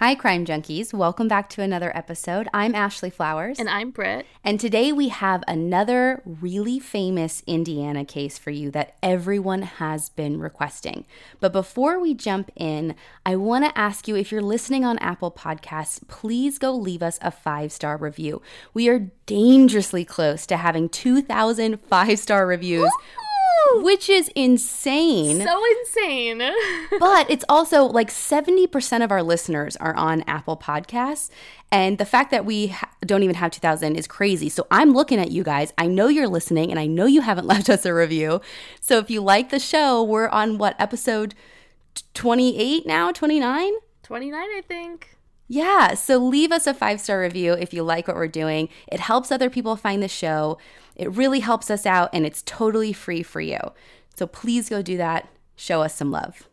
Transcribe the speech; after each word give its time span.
Hi, 0.00 0.14
Crime 0.14 0.46
Junkies. 0.46 0.94
Welcome 0.94 1.28
back 1.28 1.50
to 1.50 1.60
another 1.60 1.94
episode. 1.94 2.48
I'm 2.54 2.74
Ashley 2.74 3.10
Flowers. 3.10 3.58
And 3.58 3.68
I'm 3.68 3.90
Britt. 3.90 4.24
And 4.42 4.58
today 4.58 4.92
we 4.92 5.08
have 5.08 5.44
another 5.46 6.22
really 6.24 6.78
famous 6.78 7.42
Indiana 7.46 8.06
case 8.06 8.38
for 8.38 8.48
you 8.48 8.70
that 8.70 8.96
everyone 9.02 9.60
has 9.60 10.08
been 10.08 10.40
requesting. 10.40 11.04
But 11.38 11.52
before 11.52 12.00
we 12.00 12.14
jump 12.14 12.50
in, 12.56 12.94
I 13.26 13.36
want 13.36 13.66
to 13.66 13.78
ask 13.78 14.08
you 14.08 14.16
if 14.16 14.32
you're 14.32 14.40
listening 14.40 14.86
on 14.86 14.96
Apple 15.00 15.30
Podcasts, 15.30 16.00
please 16.08 16.56
go 16.56 16.74
leave 16.74 17.02
us 17.02 17.18
a 17.20 17.30
five 17.30 17.70
star 17.70 17.98
review. 17.98 18.40
We 18.72 18.88
are 18.88 19.10
dangerously 19.26 20.06
close 20.06 20.46
to 20.46 20.56
having 20.56 20.88
2,000 20.88 21.78
five 21.78 22.18
star 22.18 22.46
reviews 22.46 22.90
which 23.76 24.08
is 24.08 24.28
insane. 24.34 25.42
So 25.42 25.62
insane. 25.78 26.38
but 27.00 27.30
it's 27.30 27.44
also 27.48 27.84
like 27.84 28.10
70% 28.10 29.04
of 29.04 29.10
our 29.10 29.22
listeners 29.22 29.76
are 29.76 29.94
on 29.94 30.22
Apple 30.26 30.56
Podcasts. 30.56 31.30
And 31.72 31.98
the 31.98 32.04
fact 32.04 32.30
that 32.30 32.44
we 32.44 32.68
ha- 32.68 32.90
don't 33.02 33.22
even 33.22 33.36
have 33.36 33.50
2000 33.52 33.96
is 33.96 34.06
crazy. 34.06 34.48
So 34.48 34.66
I'm 34.70 34.92
looking 34.92 35.18
at 35.18 35.30
you 35.30 35.42
guys. 35.44 35.72
I 35.78 35.86
know 35.86 36.08
you're 36.08 36.28
listening 36.28 36.70
and 36.70 36.80
I 36.80 36.86
know 36.86 37.06
you 37.06 37.20
haven't 37.20 37.46
left 37.48 37.70
us 37.70 37.86
a 37.86 37.94
review. 37.94 38.40
So 38.80 38.98
if 38.98 39.10
you 39.10 39.20
like 39.20 39.50
the 39.50 39.58
show, 39.60 40.02
we're 40.02 40.28
on 40.28 40.58
what 40.58 40.76
episode 40.80 41.34
28 42.14 42.86
now? 42.86 43.12
29? 43.12 43.72
29, 44.02 44.40
I 44.40 44.62
think. 44.66 45.16
Yeah, 45.52 45.94
so 45.94 46.16
leave 46.16 46.52
us 46.52 46.68
a 46.68 46.74
five 46.74 47.00
star 47.00 47.20
review 47.20 47.54
if 47.54 47.74
you 47.74 47.82
like 47.82 48.06
what 48.06 48.16
we're 48.16 48.28
doing. 48.28 48.68
It 48.86 49.00
helps 49.00 49.32
other 49.32 49.50
people 49.50 49.74
find 49.74 50.00
the 50.00 50.06
show. 50.06 50.58
It 50.96 51.10
really 51.10 51.40
helps 51.40 51.70
us 51.70 51.86
out, 51.86 52.10
and 52.12 52.26
it's 52.26 52.42
totally 52.42 52.92
free 52.92 53.22
for 53.22 53.40
you. 53.40 53.58
So 54.14 54.26
please 54.26 54.68
go 54.68 54.82
do 54.82 54.96
that. 54.98 55.28
Show 55.56 55.82
us 55.82 55.94
some 55.94 56.10
love. 56.10 56.49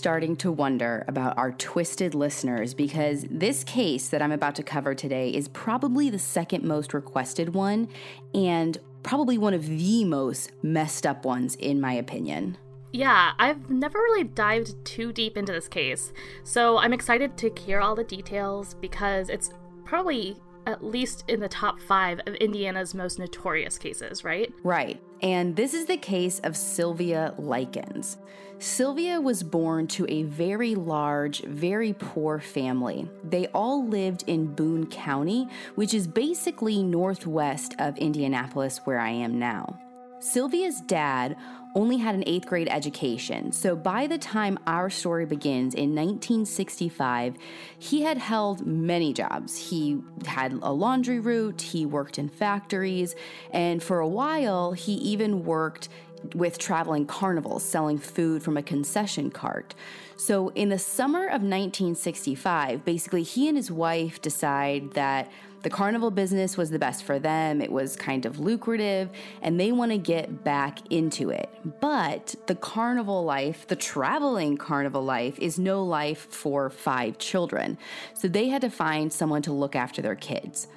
Starting 0.00 0.34
to 0.34 0.50
wonder 0.50 1.04
about 1.08 1.36
our 1.36 1.52
twisted 1.52 2.14
listeners 2.14 2.72
because 2.72 3.26
this 3.30 3.62
case 3.64 4.08
that 4.08 4.22
I'm 4.22 4.32
about 4.32 4.54
to 4.54 4.62
cover 4.62 4.94
today 4.94 5.28
is 5.28 5.46
probably 5.48 6.08
the 6.08 6.18
second 6.18 6.64
most 6.64 6.94
requested 6.94 7.54
one 7.54 7.86
and 8.32 8.78
probably 9.02 9.36
one 9.36 9.52
of 9.52 9.66
the 9.66 10.06
most 10.06 10.52
messed 10.62 11.04
up 11.04 11.26
ones, 11.26 11.54
in 11.56 11.82
my 11.82 11.92
opinion. 11.92 12.56
Yeah, 12.94 13.32
I've 13.38 13.68
never 13.68 13.98
really 13.98 14.24
dived 14.24 14.82
too 14.86 15.12
deep 15.12 15.36
into 15.36 15.52
this 15.52 15.68
case, 15.68 16.14
so 16.44 16.78
I'm 16.78 16.94
excited 16.94 17.36
to 17.36 17.50
hear 17.60 17.80
all 17.80 17.94
the 17.94 18.02
details 18.02 18.72
because 18.80 19.28
it's 19.28 19.50
probably 19.84 20.40
at 20.66 20.84
least 20.84 21.24
in 21.28 21.40
the 21.40 21.48
top 21.48 21.80
five 21.80 22.20
of 22.26 22.34
Indiana's 22.34 22.94
most 22.94 23.18
notorious 23.18 23.78
cases, 23.78 24.24
right? 24.24 24.52
Right. 24.62 25.00
And 25.22 25.56
this 25.56 25.74
is 25.74 25.86
the 25.86 25.96
case 25.96 26.40
of 26.40 26.56
Sylvia 26.56 27.34
Likens. 27.38 28.18
Sylvia 28.58 29.18
was 29.20 29.42
born 29.42 29.86
to 29.86 30.04
a 30.10 30.24
very 30.24 30.74
large, 30.74 31.42
very 31.44 31.94
poor 31.94 32.38
family. 32.38 33.08
They 33.24 33.46
all 33.48 33.86
lived 33.86 34.24
in 34.26 34.54
Boone 34.54 34.86
County, 34.86 35.48
which 35.76 35.94
is 35.94 36.06
basically 36.06 36.82
northwest 36.82 37.74
of 37.78 37.96
Indianapolis, 37.96 38.80
where 38.84 39.00
I 39.00 39.10
am 39.10 39.38
now. 39.38 39.78
Sylvia's 40.20 40.82
dad 40.82 41.36
only 41.74 41.96
had 41.96 42.14
an 42.14 42.24
eighth 42.26 42.46
grade 42.46 42.68
education, 42.70 43.52
so 43.52 43.74
by 43.74 44.06
the 44.06 44.18
time 44.18 44.58
our 44.66 44.90
story 44.90 45.24
begins 45.24 45.72
in 45.74 45.94
1965, 45.94 47.36
he 47.78 48.02
had 48.02 48.18
held 48.18 48.66
many 48.66 49.14
jobs. 49.14 49.56
He 49.56 50.02
had 50.26 50.52
a 50.62 50.72
laundry 50.72 51.20
route, 51.20 51.62
he 51.62 51.86
worked 51.86 52.18
in 52.18 52.28
factories, 52.28 53.14
and 53.52 53.82
for 53.82 54.00
a 54.00 54.08
while, 54.08 54.72
he 54.72 54.92
even 54.94 55.44
worked 55.44 55.88
with 56.34 56.58
traveling 56.58 57.06
carnivals 57.06 57.62
selling 57.62 57.98
food 57.98 58.42
from 58.42 58.58
a 58.58 58.62
concession 58.62 59.30
cart. 59.30 59.74
So, 60.16 60.48
in 60.50 60.68
the 60.68 60.78
summer 60.78 61.24
of 61.24 61.40
1965, 61.40 62.84
basically, 62.84 63.22
he 63.22 63.48
and 63.48 63.56
his 63.56 63.70
wife 63.70 64.20
decide 64.20 64.92
that 64.92 65.30
the 65.62 65.70
carnival 65.70 66.10
business 66.10 66.56
was 66.56 66.70
the 66.70 66.78
best 66.78 67.04
for 67.04 67.18
them. 67.18 67.60
It 67.60 67.70
was 67.70 67.94
kind 67.96 68.24
of 68.24 68.38
lucrative, 68.38 69.10
and 69.42 69.60
they 69.60 69.72
want 69.72 69.92
to 69.92 69.98
get 69.98 70.42
back 70.42 70.78
into 70.90 71.30
it. 71.30 71.50
But 71.80 72.34
the 72.46 72.54
carnival 72.54 73.24
life, 73.24 73.66
the 73.66 73.76
traveling 73.76 74.56
carnival 74.56 75.02
life, 75.02 75.38
is 75.38 75.58
no 75.58 75.84
life 75.84 76.28
for 76.30 76.70
five 76.70 77.18
children. 77.18 77.76
So 78.14 78.26
they 78.28 78.48
had 78.48 78.62
to 78.62 78.70
find 78.70 79.12
someone 79.12 79.42
to 79.42 79.52
look 79.52 79.76
after 79.76 80.00
their 80.00 80.14
kids. 80.14 80.68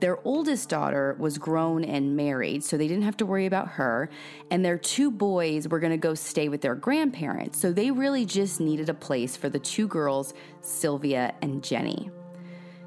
Their 0.00 0.18
oldest 0.26 0.68
daughter 0.68 1.16
was 1.18 1.38
grown 1.38 1.82
and 1.82 2.16
married, 2.16 2.62
so 2.62 2.76
they 2.76 2.86
didn't 2.86 3.04
have 3.04 3.16
to 3.16 3.26
worry 3.26 3.46
about 3.46 3.68
her. 3.68 4.10
And 4.50 4.62
their 4.62 4.76
two 4.76 5.10
boys 5.10 5.66
were 5.68 5.80
going 5.80 5.92
to 5.92 5.96
go 5.96 6.14
stay 6.14 6.50
with 6.50 6.60
their 6.60 6.74
grandparents, 6.74 7.58
so 7.58 7.72
they 7.72 7.90
really 7.90 8.26
just 8.26 8.60
needed 8.60 8.90
a 8.90 8.94
place 8.94 9.36
for 9.38 9.48
the 9.48 9.58
two 9.58 9.88
girls, 9.88 10.34
Sylvia 10.60 11.34
and 11.40 11.64
Jenny. 11.64 12.10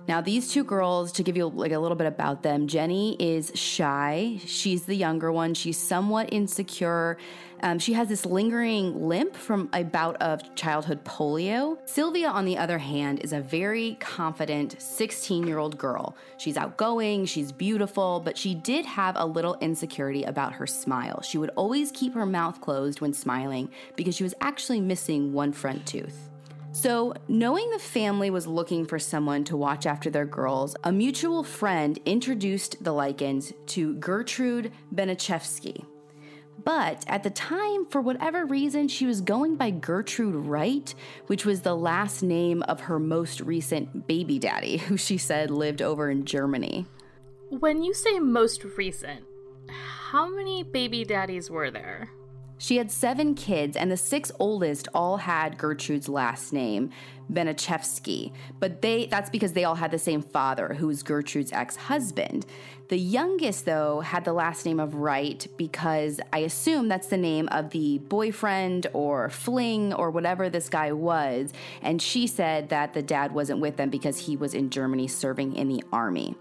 Now, 0.09 0.22
these 0.22 0.52
two 0.52 0.64
girls, 0.64 1.12
to 1.12 1.24
give 1.24 1.38
you 1.38 1.46
like 1.50 1.72
a 1.72 1.78
little 1.78 1.96
bit 1.96 2.08
about 2.08 2.42
them, 2.42 2.66
Jenny 2.66 3.16
is 3.20 3.52
shy. 3.53 4.40
She's 4.44 4.86
the 4.86 4.96
younger 4.96 5.31
one. 5.31 5.53
She's 5.53 5.78
somewhat 5.78 6.34
insecure. 6.34 7.20
Um, 7.62 7.78
she 7.78 7.94
has 7.94 8.08
this 8.08 8.25
lingering 8.25 9.08
limp 9.08 9.36
from 9.36 9.70
a 9.72 9.84
bout 9.84 10.20
of 10.20 10.56
childhood 10.56 11.06
polio. 11.06 11.78
Sylvia, 11.86 12.28
on 12.28 12.46
the 12.46 12.58
other 12.58 12.80
hand, 12.80 13.20
is 13.20 13.34
a 13.34 13.40
very 13.40 13.97
confident 14.00 14.81
16 14.81 15.46
year 15.46 15.59
old 15.59 15.78
girl. 15.78 16.16
She's 16.40 16.58
outgoing, 16.58 17.26
she's 17.26 17.52
beautiful, 17.52 18.20
but 18.20 18.36
she 18.36 18.56
did 18.56 18.88
have 18.88 19.16
a 19.16 19.28
little 19.28 19.58
insecurity 19.62 20.24
about 20.24 20.53
her 20.53 20.66
smile. 20.66 21.22
She 21.22 21.38
would 21.38 21.52
always 21.56 21.91
keep 21.91 22.16
her 22.16 22.26
mouth 22.26 22.62
closed 22.62 23.00
when 23.00 23.14
smiling 23.14 23.70
because 23.96 24.16
she 24.16 24.24
was 24.24 24.34
actually 24.41 24.81
missing 24.81 25.34
one 25.34 25.52
front 25.52 25.86
tooth. 25.86 26.28
So, 26.72 27.16
knowing 27.28 27.69
the 27.72 27.80
family 27.80 28.30
was 28.30 28.46
looking 28.46 28.85
for 28.85 29.00
someone 29.00 29.44
to 29.46 29.57
watch 29.57 29.88
after 29.88 30.12
their 30.12 30.25
girls, 30.25 30.75
a 30.84 30.91
mutual 30.91 31.44
friend 31.44 32.00
introduced 32.06 32.84
the 32.84 32.91
Likens 32.91 33.52
to 33.68 33.96
Gertrude 33.96 34.72
Baniszewski. 34.94 35.84
But 36.63 37.06
at 37.08 37.24
the 37.24 37.31
time, 37.31 37.88
for 37.88 38.02
whatever 38.02 38.46
reason, 38.46 38.88
she 38.88 39.08
was 39.08 39.22
going 39.22 39.56
by 39.56 39.72
Gertrude 39.72 40.35
Wright, 40.35 40.94
which 41.25 41.44
was 41.44 41.62
the 41.62 41.75
last 41.75 42.22
name 42.22 42.62
of 42.63 42.81
her 42.81 43.00
most 43.00 43.41
recent 43.41 44.08
baby 44.08 44.38
daddy, 44.38 44.78
who 44.78 44.96
she 44.96 45.18
said 45.18 45.50
lived 45.50 45.81
over 45.81 46.12
in 46.12 46.25
Germany. 46.25 46.85
When 47.50 47.81
you 47.81 47.96
say 47.96 48.19
most 48.19 48.63
recent, 48.78 49.25
how 49.69 50.29
many 50.29 50.63
baby 50.63 51.03
daddies 51.03 51.50
were 51.50 51.72
there? 51.72 52.09
She 52.62 52.75
had 52.75 52.92
seven 52.92 53.36
kids, 53.36 53.78
and 53.78 53.90
the 53.90 53.97
six 53.97 54.34
oldest 54.38 54.90
all 54.94 55.16
had 55.18 55.58
Gertrude's 55.58 56.09
last 56.09 56.52
name, 56.52 56.92
Baniszewski. 57.31 58.34
But 58.59 58.81
they 58.81 59.06
that's 59.06 59.30
because 59.30 59.53
they 59.53 59.64
all 59.64 59.75
had 59.75 59.92
the 59.92 59.97
same 59.97 60.22
father, 60.22 60.74
who 60.74 60.88
was 60.88 61.02
Gertrude's 61.02 61.53
ex-husband. 61.53 62.46
The 62.90 62.97
youngest, 62.97 63.66
though, 63.66 64.02
had 64.02 64.25
the 64.25 64.34
last 64.34 64.66
name 64.66 64.80
of 64.80 64.96
Wright 64.96 65.47
because 65.56 66.20
I 66.34 66.40
assume 66.40 66.90
that's 66.90 67.08
the 67.08 67.18
name 67.18 67.47
of 67.50 67.70
the 67.70 68.00
boyfriend 68.00 68.88
or 68.91 69.30
fling 69.30 69.94
or 69.94 70.12
whatever 70.12 70.50
this 70.50 70.68
guy 70.68 70.91
was. 70.91 71.53
And 71.81 72.02
she 72.02 72.28
said 72.28 72.70
that 72.70 72.94
the 72.94 73.03
dad 73.03 73.32
wasn't 73.32 73.62
with 73.62 73.78
them 73.78 73.90
because 73.90 74.17
he 74.17 74.35
was 74.35 74.53
in 74.53 74.70
Germany 74.70 75.08
serving 75.08 75.55
in 75.55 75.70
the 75.70 75.84
army. 75.94 76.35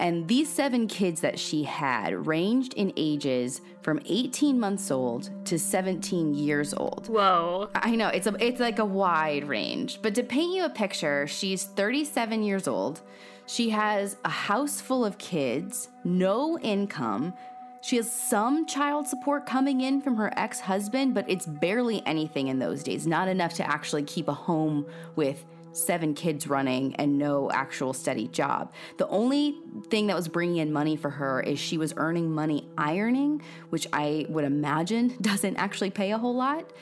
And 0.00 0.28
these 0.28 0.48
seven 0.48 0.86
kids 0.86 1.20
that 1.22 1.38
she 1.38 1.64
had 1.64 2.26
ranged 2.26 2.74
in 2.74 2.92
ages 2.96 3.60
from 3.82 4.00
18 4.06 4.58
months 4.58 4.90
old 4.90 5.30
to 5.46 5.58
17 5.58 6.34
years 6.34 6.72
old. 6.72 7.08
Whoa. 7.08 7.68
I 7.74 7.96
know, 7.96 8.08
it's 8.08 8.26
a 8.26 8.34
it's 8.44 8.60
like 8.60 8.78
a 8.78 8.84
wide 8.84 9.44
range. 9.44 10.00
But 10.00 10.14
to 10.14 10.22
paint 10.22 10.54
you 10.54 10.64
a 10.64 10.70
picture, 10.70 11.26
she's 11.26 11.64
37 11.64 12.42
years 12.42 12.68
old. 12.68 13.02
She 13.46 13.70
has 13.70 14.16
a 14.24 14.28
house 14.28 14.80
full 14.80 15.04
of 15.04 15.18
kids, 15.18 15.88
no 16.04 16.58
income. 16.60 17.32
She 17.80 17.96
has 17.96 18.10
some 18.10 18.66
child 18.66 19.06
support 19.06 19.46
coming 19.46 19.80
in 19.80 20.00
from 20.00 20.16
her 20.16 20.32
ex 20.36 20.60
husband, 20.60 21.14
but 21.14 21.24
it's 21.28 21.46
barely 21.46 22.02
anything 22.06 22.48
in 22.48 22.58
those 22.58 22.82
days, 22.82 23.06
not 23.06 23.28
enough 23.28 23.54
to 23.54 23.68
actually 23.68 24.02
keep 24.02 24.28
a 24.28 24.34
home 24.34 24.86
with 25.16 25.44
seven 25.72 26.14
kids 26.14 26.46
running 26.46 26.94
and 26.96 27.18
no 27.18 27.50
actual 27.50 27.92
steady 27.92 28.28
job. 28.28 28.72
The 28.96 29.08
only 29.08 29.56
thing 29.88 30.06
that 30.08 30.16
was 30.16 30.28
bringing 30.28 30.58
in 30.58 30.72
money 30.72 30.96
for 30.96 31.10
her 31.10 31.40
is 31.40 31.58
she 31.58 31.78
was 31.78 31.94
earning 31.96 32.30
money 32.30 32.68
ironing, 32.76 33.42
which 33.70 33.86
I 33.92 34.26
would 34.28 34.44
imagine 34.44 35.16
doesn't 35.20 35.56
actually 35.56 35.90
pay 35.90 36.12
a 36.12 36.18
whole 36.18 36.34
lot. 36.34 36.72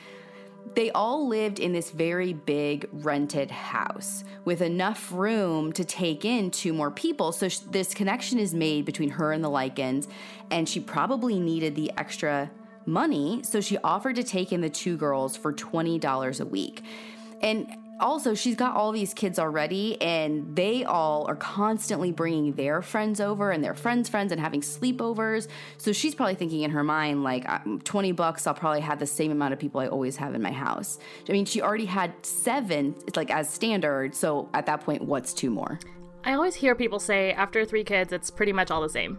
They 0.74 0.90
all 0.90 1.28
lived 1.28 1.58
in 1.58 1.72
this 1.72 1.90
very 1.90 2.32
big 2.32 2.88
rented 2.92 3.50
house 3.50 4.24
with 4.44 4.60
enough 4.60 5.12
room 5.12 5.72
to 5.72 5.84
take 5.84 6.24
in 6.24 6.50
two 6.50 6.72
more 6.72 6.90
people. 6.90 7.32
So 7.32 7.48
sh- 7.48 7.58
this 7.58 7.94
connection 7.94 8.38
is 8.38 8.52
made 8.52 8.84
between 8.84 9.10
her 9.10 9.32
and 9.32 9.42
the 9.42 9.48
Likens, 9.48 10.08
and 10.50 10.68
she 10.68 10.80
probably 10.80 11.38
needed 11.38 11.76
the 11.76 11.92
extra 11.96 12.50
money, 12.84 13.42
so 13.42 13.60
she 13.60 13.78
offered 13.78 14.16
to 14.16 14.22
take 14.22 14.52
in 14.52 14.60
the 14.60 14.70
two 14.70 14.96
girls 14.96 15.36
for 15.36 15.52
$20 15.52 16.40
a 16.40 16.44
week. 16.44 16.82
And 17.42 17.76
also, 18.00 18.34
she's 18.34 18.56
got 18.56 18.74
all 18.74 18.92
these 18.92 19.14
kids 19.14 19.38
already, 19.38 20.00
and 20.00 20.54
they 20.54 20.84
all 20.84 21.26
are 21.26 21.36
constantly 21.36 22.12
bringing 22.12 22.52
their 22.52 22.82
friends 22.82 23.20
over 23.20 23.50
and 23.50 23.62
their 23.62 23.74
friends' 23.74 24.08
friends 24.08 24.32
and 24.32 24.40
having 24.40 24.60
sleepovers. 24.60 25.48
So 25.78 25.92
she's 25.92 26.14
probably 26.14 26.34
thinking 26.34 26.62
in 26.62 26.70
her 26.70 26.84
mind, 26.84 27.24
like, 27.24 27.46
20 27.84 28.12
bucks, 28.12 28.46
I'll 28.46 28.54
probably 28.54 28.80
have 28.80 28.98
the 28.98 29.06
same 29.06 29.32
amount 29.32 29.52
of 29.52 29.58
people 29.58 29.80
I 29.80 29.86
always 29.86 30.16
have 30.16 30.34
in 30.34 30.42
my 30.42 30.52
house. 30.52 30.98
I 31.28 31.32
mean, 31.32 31.44
she 31.44 31.62
already 31.62 31.86
had 31.86 32.12
seven, 32.24 32.94
it's 33.06 33.16
like, 33.16 33.30
as 33.30 33.48
standard. 33.48 34.14
So 34.14 34.48
at 34.52 34.66
that 34.66 34.82
point, 34.82 35.02
what's 35.02 35.32
two 35.32 35.50
more? 35.50 35.78
I 36.24 36.32
always 36.32 36.54
hear 36.56 36.74
people 36.74 36.98
say 36.98 37.32
after 37.32 37.64
three 37.64 37.84
kids, 37.84 38.12
it's 38.12 38.30
pretty 38.30 38.52
much 38.52 38.70
all 38.70 38.82
the 38.82 38.88
same 38.88 39.18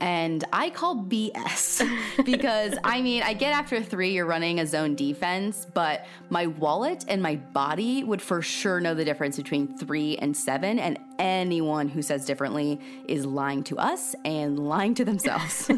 and 0.00 0.44
I 0.52 0.70
call 0.70 0.96
BS 0.96 1.86
because 2.24 2.76
I 2.82 3.02
mean, 3.02 3.22
I 3.22 3.34
get 3.34 3.52
after 3.52 3.82
three, 3.82 4.12
you're 4.12 4.26
running 4.26 4.60
a 4.60 4.66
zone 4.66 4.94
defense, 4.94 5.66
but 5.72 6.06
my 6.30 6.46
wallet 6.46 7.04
and 7.08 7.22
my 7.22 7.36
body 7.36 8.02
would 8.02 8.22
for 8.22 8.42
sure 8.42 8.80
know 8.80 8.94
the 8.94 9.04
difference 9.04 9.36
between 9.36 9.76
three 9.76 10.16
and 10.16 10.36
seven. 10.36 10.78
And 10.78 10.98
anyone 11.18 11.88
who 11.88 12.02
says 12.02 12.24
differently 12.24 12.80
is 13.06 13.26
lying 13.26 13.62
to 13.64 13.78
us 13.78 14.14
and 14.24 14.58
lying 14.58 14.94
to 14.94 15.04
themselves. 15.04 15.70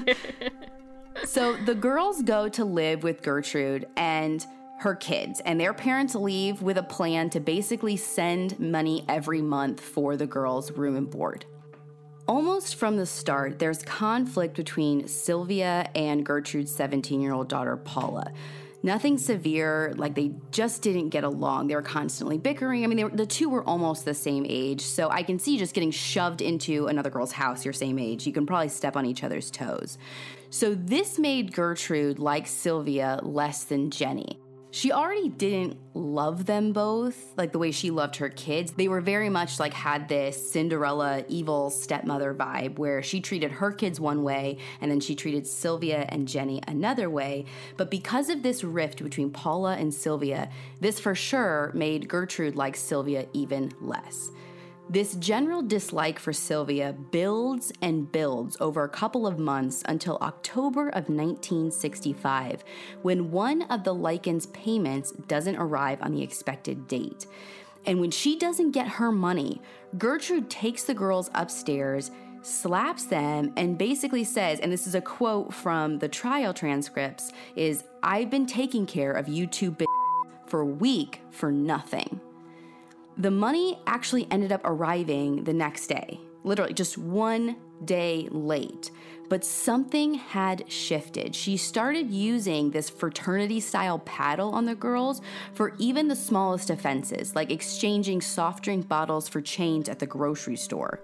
so 1.25 1.57
the 1.57 1.75
girls 1.75 2.23
go 2.23 2.49
to 2.51 2.65
live 2.65 3.03
with 3.03 3.23
Gertrude 3.23 3.87
and 3.97 4.47
her 4.83 4.95
kids, 4.97 5.41
and 5.45 5.61
their 5.61 5.73
parents 5.73 6.15
leave 6.17 6.61
with 6.61 6.77
a 6.77 6.83
plan 6.83 7.31
to 7.31 7.39
basically 7.39 7.97
send 7.97 8.59
money 8.59 9.05
every 9.09 9.41
month 9.41 9.81
for 9.81 10.17
the 10.17 10.27
girls' 10.27 10.73
room 10.73 10.97
and 10.97 11.09
board. 11.09 11.47
Almost 12.29 12.77
from 12.77 12.97
the 12.97 13.07
start, 13.07 13.59
there's 13.59 13.83
conflict 13.83 14.55
between 14.55 15.09
Sylvia 15.09 15.91
and 15.97 16.25
Gertrude's 16.25 16.73
17 16.73 17.21
year 17.21 17.33
old 17.33 17.49
daughter, 17.49 17.77
Paula. 17.77 18.33
Nothing 18.85 19.19
severe, 19.19 19.93
like 19.97 20.15
they 20.15 20.33
just 20.51 20.83
didn't 20.83 21.09
get 21.09 21.25
along. 21.25 21.67
They 21.67 21.75
were 21.75 21.83
constantly 21.83 22.39
bickering. 22.39 22.85
I 22.85 22.87
mean, 22.87 23.03
were, 23.03 23.11
the 23.11 23.27
two 23.27 23.49
were 23.49 23.65
almost 23.65 24.05
the 24.05 24.15
same 24.15 24.47
age, 24.49 24.83
so 24.83 25.09
I 25.09 25.25
can 25.25 25.39
see 25.39 25.59
just 25.59 25.75
getting 25.75 25.91
shoved 25.91 26.41
into 26.41 26.87
another 26.87 27.11
girl's 27.11 27.33
house 27.33 27.65
your 27.65 27.73
same 27.73 27.99
age. 27.99 28.27
You 28.27 28.33
can 28.33 28.47
probably 28.47 28.69
step 28.69 28.97
on 28.97 29.05
each 29.05 29.25
other's 29.25 29.51
toes. 29.51 29.99
So, 30.51 30.75
this 30.75 31.19
made 31.19 31.53
Gertrude 31.53 32.19
like 32.19 32.47
Sylvia 32.47 33.21
less 33.23 33.65
than 33.65 33.91
Jenny 33.91 34.42
she 34.73 34.91
already 34.91 35.29
didn't 35.29 35.77
love 35.93 36.47
them 36.47 36.73
both 36.73 37.37
like 37.37 37.53
the 37.53 37.59
way 37.59 37.71
she 37.71 37.91
loved 37.91 38.17
her 38.17 38.31
kids. 38.31 38.73
They 38.73 38.89
were 38.89 39.03
very 39.03 39.29
much 39.29 39.61
like 39.61 39.75
had 39.75 40.09
this 40.09 40.51
Cinderella 40.51 41.25
evil 41.29 41.69
stepmother 41.69 42.33
vibe 42.33 42.79
where 42.79 43.03
she 43.03 43.21
treated 43.21 43.53
her 43.53 43.71
kids 43.71 44.01
one 44.01 44.23
way 44.23 44.57
and 44.81 44.91
then 44.91 44.99
she 44.99 45.15
treated 45.15 45.47
Sylvia 45.47 46.07
and 46.09 46.27
Jenny 46.27 46.63
another 46.67 47.11
way. 47.11 47.45
But 47.77 47.91
because 47.91 48.31
of 48.31 48.43
this 48.43 48.65
rift 48.65 49.05
between 49.05 49.31
Paula 49.31 49.77
and 49.77 49.93
Sylvia, 49.93 50.49
this 50.81 50.99
for 50.99 51.15
sure 51.15 51.71
made 51.75 52.09
Gertrude 52.09 52.57
like 52.57 52.75
Sylvia 52.75 53.27
even 53.35 53.75
less. 53.79 54.31
This 54.93 55.15
general 55.15 55.63
dislike 55.63 56.19
for 56.19 56.35
Sylvia 56.35 56.93
builds 56.93 57.73
and 57.81 58.13
builds 58.13 58.59
over 58.61 58.85
a 58.85 58.91
couple 58.91 59.27
of 59.27 59.39
months 59.39 59.83
until 59.87 60.19
October 60.21 60.91
of 60.91 61.09
1965, 61.09 62.63
when 63.01 63.31
one 63.31 63.63
of 63.71 63.85
the 63.85 63.95
Likens' 63.95 64.45
payments 64.49 65.13
doesn't 65.13 65.57
arrive 65.57 66.03
on 66.03 66.13
the 66.13 66.23
expected 66.23 66.89
date. 66.89 67.25
And 67.87 68.03
when 68.03 68.11
she 68.11 68.39
doesn't 68.39 68.73
get 68.73 68.87
her 68.87 69.11
money, 69.11 69.63
Gertrude 69.97 70.51
takes 70.51 70.85
the 70.85 70.93
girls 70.93 71.31
upstairs, 71.35 72.11
slaps 72.43 73.07
them, 73.07 73.55
and 73.57 73.79
basically 73.79 74.25
says, 74.25 74.61
and 74.61 74.71
this 74.71 74.87
is 74.87 74.95
a 74.95 75.01
quote 75.01 75.55
from 75.55 76.01
the 76.01 76.09
trial 76.09 76.53
transcripts, 76.53 77.33
is 77.57 77.85
I've 78.03 78.29
been 78.29 78.45
taking 78.45 78.85
care 78.85 79.13
of 79.13 79.27
you 79.27 79.47
two 79.47 79.71
b- 79.71 79.87
for 80.45 80.61
a 80.61 80.67
week 80.67 81.23
for 81.31 81.51
nothing. 81.51 82.21
The 83.19 83.31
money 83.31 83.79
actually 83.87 84.27
ended 84.31 84.53
up 84.53 84.63
arriving 84.65 85.45
the 85.45 85.53
next 85.53 85.87
day, 85.89 86.21
literally 86.45 86.73
just 86.73 86.97
one 86.97 87.57
day 87.85 88.29
late. 88.31 88.91
But 89.29 89.45
something 89.45 90.15
had 90.15 90.71
shifted. 90.71 91.35
She 91.35 91.57
started 91.57 92.11
using 92.11 92.71
this 92.71 92.91
fraternity 92.91 93.61
style 93.61 93.99
paddle 94.01 94.51
on 94.51 94.67
the 94.67 94.75
girls 94.75 95.23
for 95.55 95.75
even 95.79 96.09
the 96.09 96.17
smallest 96.17 96.69
offenses, 96.71 97.35
like 97.35 97.51
exchanging 97.51 98.21
soft 98.21 98.65
drink 98.65 98.89
bottles 98.89 99.29
for 99.29 99.41
change 99.41 99.89
at 99.89 99.99
the 99.99 100.07
grocery 100.07 100.57
store. 100.57 101.01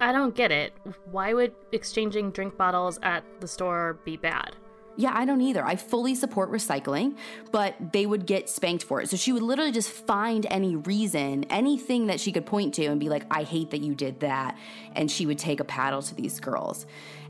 I 0.00 0.12
don't 0.12 0.34
get 0.34 0.50
it. 0.50 0.72
Why 1.10 1.34
would 1.34 1.54
exchanging 1.72 2.30
drink 2.30 2.56
bottles 2.56 2.98
at 3.02 3.22
the 3.40 3.48
store 3.48 3.98
be 4.04 4.16
bad? 4.16 4.56
Yeah, 5.00 5.12
I 5.14 5.24
don't 5.24 5.40
either. 5.40 5.64
I 5.64 5.76
fully 5.76 6.14
support 6.14 6.52
recycling, 6.52 7.16
but 7.50 7.74
they 7.94 8.04
would 8.04 8.26
get 8.26 8.50
spanked 8.50 8.84
for 8.84 9.00
it. 9.00 9.08
So 9.08 9.16
she 9.16 9.32
would 9.32 9.42
literally 9.42 9.72
just 9.72 9.90
find 9.90 10.46
any 10.50 10.76
reason, 10.76 11.44
anything 11.44 12.08
that 12.08 12.20
she 12.20 12.32
could 12.32 12.44
point 12.44 12.74
to 12.74 12.84
and 12.84 13.00
be 13.00 13.08
like, 13.08 13.24
I 13.30 13.44
hate 13.44 13.70
that 13.70 13.80
you 13.80 13.94
did 13.94 14.20
that. 14.20 14.58
And 14.94 15.10
she 15.10 15.24
would 15.24 15.38
take 15.38 15.58
a 15.58 15.64
paddle 15.64 16.02
to 16.02 16.14
these 16.14 16.38
girls. 16.38 16.84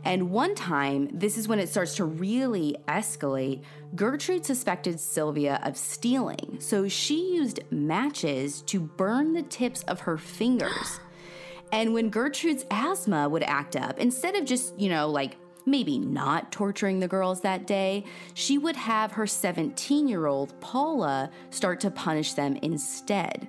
And 0.04 0.30
one 0.30 0.56
time, 0.56 1.10
this 1.12 1.38
is 1.38 1.46
when 1.46 1.60
it 1.60 1.68
starts 1.68 1.94
to 1.96 2.04
really 2.04 2.74
escalate. 2.88 3.62
Gertrude 3.94 4.44
suspected 4.44 4.98
Sylvia 4.98 5.60
of 5.62 5.76
stealing. 5.76 6.56
So 6.58 6.88
she 6.88 7.34
used 7.34 7.60
matches 7.70 8.62
to 8.62 8.80
burn 8.80 9.32
the 9.32 9.42
tips 9.42 9.84
of 9.84 10.00
her 10.00 10.18
fingers. 10.18 10.98
And 11.72 11.94
when 11.94 12.10
Gertrude's 12.10 12.64
asthma 12.68 13.28
would 13.28 13.44
act 13.44 13.76
up, 13.76 14.00
instead 14.00 14.34
of 14.34 14.44
just, 14.44 14.76
you 14.76 14.88
know, 14.88 15.08
like 15.08 15.36
maybe 15.70 15.98
not 15.98 16.52
torturing 16.52 17.00
the 17.00 17.08
girls 17.08 17.40
that 17.40 17.66
day, 17.66 18.04
she 18.34 18.58
would 18.58 18.76
have 18.76 19.12
her 19.12 19.26
17 19.26 20.08
year 20.08 20.26
old 20.26 20.58
Paula 20.60 21.30
start 21.50 21.80
to 21.80 21.90
punish 21.90 22.34
them 22.34 22.56
instead. 22.56 23.48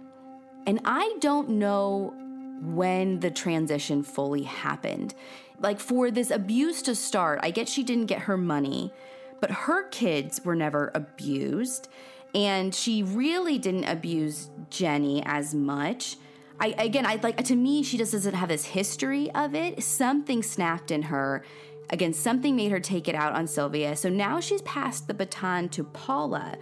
And 0.67 0.79
I 0.85 1.17
don't 1.19 1.49
know 1.49 2.13
when 2.61 3.19
the 3.19 3.31
transition 3.31 4.03
fully 4.03 4.43
happened. 4.43 5.15
Like, 5.59 5.79
for 5.79 6.11
this 6.11 6.31
abuse 6.31 6.81
to 6.83 6.95
start, 6.95 7.39
I 7.43 7.51
get 7.51 7.67
she 7.67 7.83
didn't 7.83 8.05
get 8.05 8.21
her 8.21 8.37
money, 8.37 8.93
but 9.39 9.51
her 9.51 9.87
kids 9.89 10.43
were 10.43 10.55
never 10.55 10.91
abused. 10.93 11.87
And 12.33 12.73
she 12.73 13.03
really 13.03 13.57
didn't 13.57 13.85
abuse 13.85 14.49
Jenny 14.69 15.21
as 15.25 15.53
much. 15.53 16.17
I, 16.59 16.75
again, 16.77 17.05
I 17.07 17.15
like 17.15 17.43
to 17.45 17.55
me, 17.55 17.81
she 17.81 17.97
just 17.97 18.11
doesn't 18.11 18.35
have 18.35 18.49
this 18.49 18.65
history 18.65 19.31
of 19.31 19.55
it. 19.55 19.83
Something 19.83 20.43
snapped 20.43 20.91
in 20.91 21.03
her 21.03 21.43
Again, 21.89 22.13
something 22.13 22.55
made 22.55 22.71
her 22.71 22.79
take 22.79 23.07
it 23.07 23.15
out 23.15 23.33
on 23.33 23.47
Sylvia. 23.47 23.95
So 23.95 24.09
now 24.09 24.39
she's 24.39 24.61
passed 24.61 25.07
the 25.07 25.13
baton 25.13 25.69
to 25.69 25.83
Paula. 25.83 26.57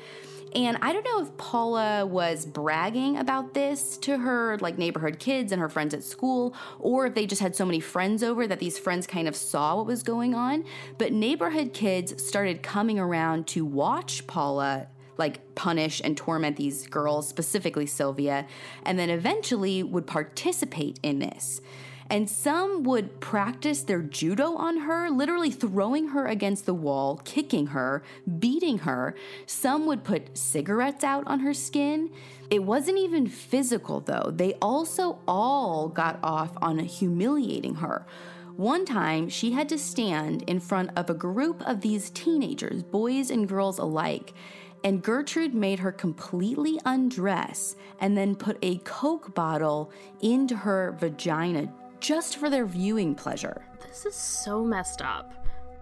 And 0.56 0.80
I 0.82 0.94
don't 0.94 1.06
know 1.06 1.22
if 1.22 1.38
Paula 1.38 2.06
was 2.06 2.46
bragging 2.46 3.18
about 3.18 3.54
this 3.54 3.98
to 4.00 4.18
her 4.18 4.58
like 4.60 4.80
neighborhood 4.80 5.20
kids 5.20 5.52
and 5.52 5.62
her 5.62 5.70
friends 5.70 5.94
at 5.94 6.04
school, 6.04 6.56
or 6.80 7.06
if 7.06 7.14
they 7.14 7.28
just 7.28 7.42
had 7.42 7.56
so 7.56 7.66
many 7.66 7.80
friends 7.80 8.24
over 8.24 8.48
that 8.48 8.60
these 8.60 8.80
friends 8.80 9.06
kind 9.06 9.28
of 9.28 9.36
saw 9.36 9.76
what 9.76 9.86
was 9.86 10.02
going 10.02 10.34
on. 10.34 10.66
But 10.98 11.14
neighborhood 11.14 11.74
kids 11.74 12.26
started 12.26 12.64
coming 12.64 12.98
around 12.98 13.46
to 13.48 13.64
watch 13.64 14.26
Paula 14.26 14.88
like 15.18 15.54
punish 15.54 16.02
and 16.04 16.16
torment 16.16 16.56
these 16.56 16.88
girls, 16.88 17.28
specifically 17.28 17.86
Sylvia, 17.86 18.48
and 18.84 18.98
then 18.98 19.10
eventually 19.10 19.84
would 19.84 20.08
participate 20.08 20.98
in 21.04 21.20
this 21.20 21.62
and 22.10 22.30
some 22.30 22.84
would 22.84 23.20
practice 23.20 23.84
their 23.84 24.02
judo 24.02 24.56
on 24.56 24.78
her, 24.78 25.10
literally 25.10 25.52
throwing 25.52 26.10
her 26.10 26.26
against 26.26 26.66
the 26.66 26.74
wall, 26.74 27.22
kicking 27.24 27.68
her, 27.68 28.02
beating 28.40 28.80
her. 28.80 29.16
Some 29.46 29.86
would 29.86 30.04
put 30.04 30.36
cigarettes 30.38 31.04
out 31.04 31.24
on 31.28 31.42
her 31.42 31.54
skin. 31.54 32.10
It 32.50 32.64
wasn't 32.64 32.98
even 32.98 33.28
physical, 33.28 34.00
though. 34.00 34.32
They 34.34 34.54
also 34.56 35.20
all 35.28 35.88
got 35.88 36.20
off 36.24 36.52
on 36.62 36.80
humiliating 36.80 37.76
her. 37.76 38.08
One 38.56 38.86
time, 38.86 39.30
she 39.30 39.52
had 39.52 39.70
to 39.70 39.78
stand 39.78 40.42
in 40.44 40.60
front 40.60 40.90
of 40.98 41.10
a 41.10 41.14
group 41.14 41.62
of 41.66 41.82
these 41.82 42.10
teenagers, 42.10 42.84
boys 42.84 43.30
and 43.30 43.48
girls 43.48 43.78
alike, 43.78 44.34
and 44.84 45.04
Gertrude 45.04 45.54
made 45.54 45.80
her 45.80 45.92
completely 45.92 46.80
undress 46.86 47.76
and 48.00 48.18
then 48.18 48.36
put 48.36 48.58
a 48.62 48.78
Coke 48.80 49.34
bottle 49.34 49.92
into 50.22 50.56
her 50.56 50.96
vagina 51.00 51.72
just 52.00 52.38
for 52.38 52.50
their 52.50 52.66
viewing 52.66 53.16
pleasure. 53.16 53.62
This 53.88 54.06
is 54.06 54.16
so 54.16 54.64
messed 54.64 55.02
up. 55.02 55.34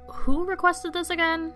Who 0.07 0.45
requested 0.45 0.93
this 0.93 1.09
again? 1.09 1.53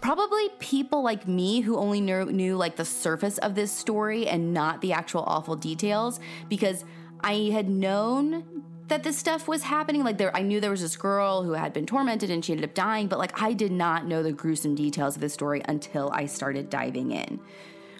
Probably 0.00 0.48
people 0.60 1.02
like 1.02 1.26
me 1.26 1.60
who 1.60 1.76
only 1.76 2.00
knew, 2.00 2.26
knew 2.26 2.56
like 2.56 2.76
the 2.76 2.84
surface 2.84 3.38
of 3.38 3.54
this 3.54 3.72
story 3.72 4.28
and 4.28 4.54
not 4.54 4.80
the 4.80 4.92
actual 4.92 5.24
awful 5.26 5.56
details 5.56 6.20
because 6.48 6.84
I 7.20 7.50
had 7.52 7.68
known 7.68 8.64
that 8.86 9.02
this 9.02 9.18
stuff 9.18 9.48
was 9.48 9.62
happening. 9.62 10.04
Like 10.04 10.18
there 10.18 10.34
I 10.36 10.42
knew 10.42 10.60
there 10.60 10.70
was 10.70 10.82
this 10.82 10.96
girl 10.96 11.42
who 11.42 11.52
had 11.52 11.72
been 11.72 11.86
tormented 11.86 12.30
and 12.30 12.44
she 12.44 12.52
ended 12.52 12.68
up 12.68 12.74
dying, 12.74 13.08
but 13.08 13.18
like 13.18 13.42
I 13.42 13.52
did 13.52 13.72
not 13.72 14.06
know 14.06 14.22
the 14.22 14.32
gruesome 14.32 14.74
details 14.74 15.16
of 15.16 15.20
this 15.20 15.34
story 15.34 15.62
until 15.66 16.10
I 16.12 16.26
started 16.26 16.70
diving 16.70 17.12
in. 17.12 17.40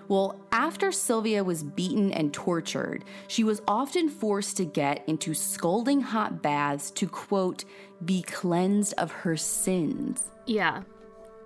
Well, 0.08 0.40
after 0.52 0.90
Sylvia 0.90 1.44
was 1.44 1.62
beaten 1.62 2.12
and 2.12 2.32
tortured, 2.32 3.04
she 3.26 3.44
was 3.44 3.60
often 3.68 4.08
forced 4.08 4.56
to 4.56 4.64
get 4.64 5.04
into 5.06 5.34
scalding 5.34 6.00
hot 6.00 6.42
baths 6.42 6.90
to, 6.92 7.06
quote, 7.06 7.64
be 8.04 8.22
cleansed 8.22 8.94
of 8.96 9.12
her 9.12 9.36
sins. 9.36 10.30
Yeah. 10.46 10.82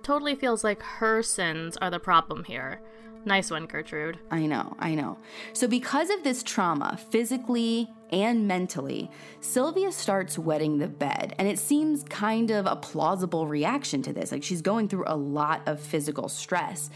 Totally 0.01 0.35
feels 0.35 0.63
like 0.63 0.81
her 0.81 1.21
sins 1.21 1.77
are 1.77 1.89
the 1.89 1.99
problem 1.99 2.45
here. 2.45 2.81
Nice 3.25 3.49
one, 3.49 3.67
Gertrude. 3.67 4.19
I 4.31 4.45
know, 4.45 4.75
I 4.79 4.95
know. 4.95 5.17
So, 5.53 5.67
because 5.67 6.09
of 6.09 6.23
this 6.23 6.43
trauma, 6.43 6.99
physically 7.09 7.89
and 8.11 8.47
mentally, 8.47 9.09
Sylvia 9.39 9.93
starts 9.93 10.37
wetting 10.37 10.77
the 10.77 10.89
bed. 10.89 11.33
And 11.39 11.47
it 11.47 11.57
seems 11.57 12.03
kind 12.03 12.51
of 12.51 12.65
a 12.65 12.75
plausible 12.75 13.47
reaction 13.47 14.01
to 14.03 14.13
this. 14.13 14.31
Like, 14.33 14.43
she's 14.43 14.61
going 14.61 14.89
through 14.89 15.05
a 15.07 15.15
lot 15.15 15.61
of 15.67 15.79
physical 15.79 16.27
stress. 16.27 16.89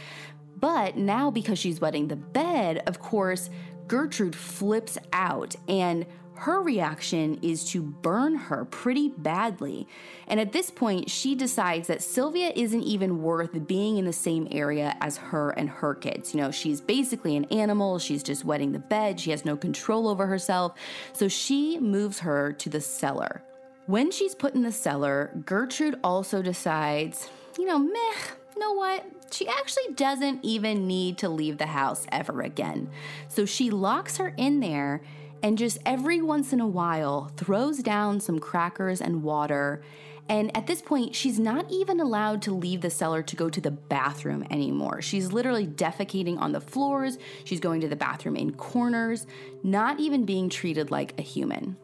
But 0.59 0.97
now, 0.97 1.29
because 1.29 1.59
she's 1.59 1.79
wetting 1.79 2.07
the 2.07 2.15
bed, 2.15 2.83
of 2.87 2.99
course, 2.99 3.49
Gertrude 3.87 4.35
flips 4.35 4.97
out 5.13 5.55
and 5.67 6.05
her 6.37 6.61
reaction 6.61 7.39
is 7.41 7.63
to 7.71 7.81
burn 7.81 8.35
her 8.35 8.65
pretty 8.65 9.09
badly. 9.09 9.87
And 10.27 10.39
at 10.39 10.51
this 10.51 10.69
point, 10.69 11.09
she 11.09 11.33
decides 11.33 11.87
that 11.87 12.03
Sylvia 12.03 12.51
isn't 12.55 12.83
even 12.83 13.23
worth 13.23 13.67
being 13.67 13.97
in 13.97 14.05
the 14.05 14.13
same 14.13 14.47
area 14.51 14.95
as 15.01 15.17
her 15.17 15.49
and 15.51 15.67
her 15.67 15.95
kids. 15.95 16.33
You 16.35 16.41
know, 16.41 16.51
she's 16.51 16.79
basically 16.79 17.35
an 17.35 17.45
animal, 17.45 17.97
she's 17.97 18.21
just 18.21 18.45
wetting 18.45 18.71
the 18.71 18.79
bed, 18.79 19.19
she 19.19 19.31
has 19.31 19.45
no 19.45 19.57
control 19.57 20.07
over 20.07 20.27
herself. 20.27 20.73
So 21.13 21.27
she 21.27 21.79
moves 21.79 22.19
her 22.19 22.53
to 22.53 22.69
the 22.69 22.81
cellar. 22.81 23.41
When 23.87 24.11
she's 24.11 24.35
put 24.35 24.53
in 24.53 24.61
the 24.61 24.71
cellar, 24.71 25.31
Gertrude 25.45 25.99
also 26.03 26.41
decides, 26.41 27.29
you 27.57 27.65
know, 27.65 27.79
meh, 27.79 28.13
you 28.55 28.59
know 28.59 28.73
what? 28.73 29.05
She 29.31 29.47
actually 29.47 29.93
doesn't 29.95 30.43
even 30.43 30.87
need 30.87 31.17
to 31.19 31.29
leave 31.29 31.57
the 31.57 31.67
house 31.67 32.05
ever 32.11 32.41
again. 32.41 32.89
So 33.27 33.45
she 33.45 33.69
locks 33.69 34.17
her 34.17 34.33
in 34.37 34.59
there 34.59 35.01
and 35.43 35.57
just 35.57 35.77
every 35.85 36.21
once 36.21 36.53
in 36.53 36.59
a 36.59 36.67
while 36.67 37.31
throws 37.37 37.79
down 37.79 38.19
some 38.19 38.39
crackers 38.39 39.01
and 39.01 39.23
water. 39.23 39.81
And 40.29 40.55
at 40.57 40.67
this 40.67 40.81
point, 40.81 41.15
she's 41.15 41.39
not 41.39 41.71
even 41.71 41.99
allowed 41.99 42.41
to 42.43 42.51
leave 42.51 42.81
the 42.81 42.89
cellar 42.89 43.23
to 43.23 43.35
go 43.35 43.49
to 43.49 43.61
the 43.61 43.71
bathroom 43.71 44.45
anymore. 44.49 45.01
She's 45.01 45.31
literally 45.31 45.67
defecating 45.67 46.37
on 46.39 46.51
the 46.51 46.59
floors, 46.59 47.17
she's 47.45 47.59
going 47.59 47.81
to 47.81 47.87
the 47.87 47.95
bathroom 47.95 48.35
in 48.35 48.53
corners, 48.53 49.25
not 49.63 49.99
even 49.99 50.25
being 50.25 50.49
treated 50.49 50.91
like 50.91 51.17
a 51.17 51.21
human. 51.21 51.77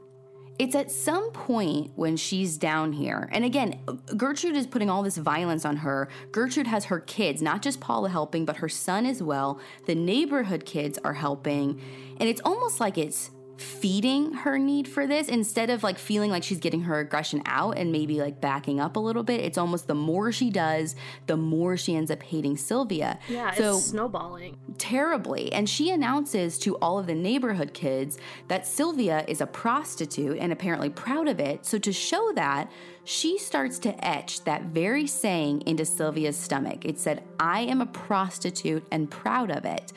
It's 0.59 0.75
at 0.75 0.91
some 0.91 1.31
point 1.31 1.91
when 1.95 2.15
she's 2.15 2.57
down 2.57 2.93
here, 2.93 3.27
and 3.31 3.43
again, 3.43 3.79
Gertrude 4.15 4.55
is 4.55 4.67
putting 4.67 4.89
all 4.89 5.01
this 5.01 5.17
violence 5.17 5.65
on 5.65 5.77
her. 5.77 6.09
Gertrude 6.31 6.67
has 6.67 6.85
her 6.85 6.99
kids, 6.99 7.41
not 7.41 7.63
just 7.63 7.79
Paula 7.79 8.09
helping, 8.09 8.45
but 8.45 8.57
her 8.57 8.69
son 8.69 9.07
as 9.07 9.23
well. 9.23 9.59
The 9.87 9.95
neighborhood 9.95 10.65
kids 10.65 10.99
are 11.03 11.13
helping, 11.13 11.81
and 12.19 12.29
it's 12.29 12.41
almost 12.45 12.79
like 12.79 12.99
it's 12.99 13.31
feeding 13.57 14.33
her 14.33 14.57
need 14.57 14.87
for 14.87 15.05
this 15.05 15.27
instead 15.27 15.69
of 15.69 15.83
like 15.83 15.97
feeling 15.97 16.31
like 16.31 16.43
she's 16.43 16.59
getting 16.59 16.81
her 16.81 16.99
aggression 16.99 17.41
out 17.45 17.77
and 17.77 17.91
maybe 17.91 18.19
like 18.19 18.41
backing 18.41 18.79
up 18.79 18.95
a 18.95 18.99
little 18.99 19.23
bit. 19.23 19.41
It's 19.41 19.57
almost 19.57 19.87
the 19.87 19.95
more 19.95 20.31
she 20.31 20.49
does, 20.49 20.95
the 21.27 21.37
more 21.37 21.77
she 21.77 21.95
ends 21.95 22.09
up 22.09 22.23
hating 22.23 22.57
Sylvia. 22.57 23.19
Yeah, 23.27 23.51
so, 23.53 23.77
it's 23.77 23.87
snowballing. 23.87 24.57
Terribly. 24.77 25.51
And 25.53 25.69
she 25.69 25.91
announces 25.91 26.57
to 26.59 26.75
all 26.77 26.97
of 26.97 27.07
the 27.07 27.15
neighborhood 27.15 27.73
kids 27.73 28.17
that 28.47 28.65
Sylvia 28.65 29.23
is 29.27 29.41
a 29.41 29.47
prostitute 29.47 30.37
and 30.39 30.51
apparently 30.51 30.89
proud 30.89 31.27
of 31.27 31.39
it. 31.39 31.65
So 31.65 31.77
to 31.79 31.93
show 31.93 32.31
that, 32.35 32.71
she 33.05 33.37
starts 33.37 33.79
to 33.79 34.05
etch 34.05 34.43
that 34.45 34.63
very 34.63 35.07
saying 35.07 35.63
into 35.65 35.85
Sylvia's 35.85 36.37
stomach. 36.37 36.85
It 36.85 36.99
said, 36.99 37.23
I 37.39 37.61
am 37.61 37.81
a 37.81 37.85
prostitute 37.85 38.85
and 38.91 39.11
proud 39.11 39.51
of 39.51 39.65
it. 39.65 39.91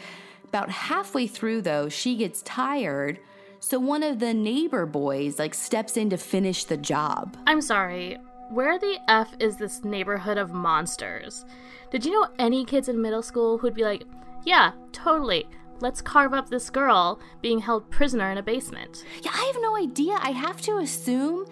About 0.45 0.71
halfway 0.71 1.27
through, 1.27 1.63
though, 1.63 1.89
she 1.89 2.17
gets 2.17 2.43
tired 2.43 3.21
so 3.61 3.79
one 3.79 4.03
of 4.03 4.19
the 4.19 4.35
neighbor 4.35 4.87
boys 4.87 5.39
like 5.39 5.55
steps 5.55 5.97
in 5.97 6.11
to 6.11 6.17
finish 6.17 6.65
the 6.65 6.77
job. 6.77 7.37
I'm 7.47 7.61
sorry. 7.61 8.19
Where 8.51 8.79
the 8.79 8.99
F 9.09 9.35
is 9.41 9.57
this 9.57 9.85
neighborhood 9.85 10.39
of 10.39 10.53
monsters? 10.53 11.45
Did 11.91 12.05
you 12.05 12.13
know 12.13 12.29
any 12.39 12.65
kids 12.65 12.89
in 12.89 13.01
middle 13.01 13.23
school 13.23 13.59
who'd 13.59 13.75
be 13.75 13.83
like, 13.83 14.05
yeah, 14.45 14.73
totally. 14.93 15.49
Let's 15.81 16.01
carve 16.01 16.33
up 16.33 16.49
this 16.49 16.71
girl 16.71 17.21
being 17.43 17.59
held 17.59 17.91
prisoner 17.91 18.31
in 18.31 18.39
a 18.39 18.43
basement. 18.43 19.05
Yeah, 19.23 19.33
I 19.35 19.45
have 19.53 19.61
no 19.61 19.77
idea. 19.77 20.17
I 20.21 20.31
have 20.31 20.61
to 20.63 20.79
assume 20.79 21.47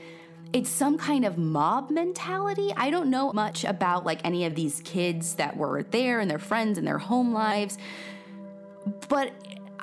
it's 0.53 0.71
some 0.71 0.97
kind 0.97 1.25
of 1.25 1.37
mob 1.37 1.91
mentality. 1.91 2.73
I 2.77 2.91
don't 2.91 3.11
know 3.11 3.33
much 3.33 3.65
about 3.65 4.07
like 4.07 4.21
any 4.25 4.45
of 4.45 4.55
these 4.55 4.81
kids 4.85 5.35
that 5.35 5.57
were 5.57 5.83
there 5.83 6.21
and 6.21 6.31
their 6.31 6.39
friends 6.39 6.79
and 6.79 6.87
their 6.87 6.99
home 6.99 7.35
lives. 7.35 7.77
But 9.09 9.33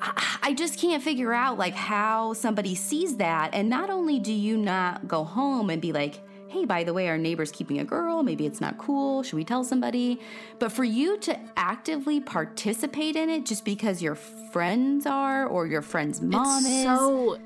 I 0.01 0.53
just 0.53 0.79
can't 0.79 1.03
figure 1.03 1.33
out 1.33 1.57
like 1.57 1.75
how 1.75 2.33
somebody 2.33 2.75
sees 2.75 3.17
that. 3.17 3.53
And 3.53 3.69
not 3.69 3.89
only 3.89 4.19
do 4.19 4.33
you 4.33 4.57
not 4.57 5.07
go 5.07 5.23
home 5.23 5.69
and 5.69 5.81
be 5.81 5.91
like, 5.91 6.19
hey, 6.47 6.65
by 6.65 6.83
the 6.83 6.93
way, 6.93 7.07
our 7.07 7.17
neighbor's 7.17 7.51
keeping 7.51 7.79
a 7.79 7.83
girl, 7.83 8.23
maybe 8.23 8.45
it's 8.45 8.59
not 8.59 8.77
cool, 8.77 9.23
should 9.23 9.37
we 9.37 9.45
tell 9.45 9.63
somebody? 9.63 10.19
But 10.59 10.71
for 10.71 10.83
you 10.83 11.17
to 11.19 11.39
actively 11.55 12.19
participate 12.19 13.15
in 13.15 13.29
it 13.29 13.45
just 13.45 13.63
because 13.63 14.01
your 14.01 14.15
friends 14.15 15.05
are 15.05 15.45
or 15.45 15.65
your 15.65 15.81
friend's 15.81 16.19
mom 16.21 16.65
it's 16.65 16.67
is. 16.67 16.83
So 16.83 17.37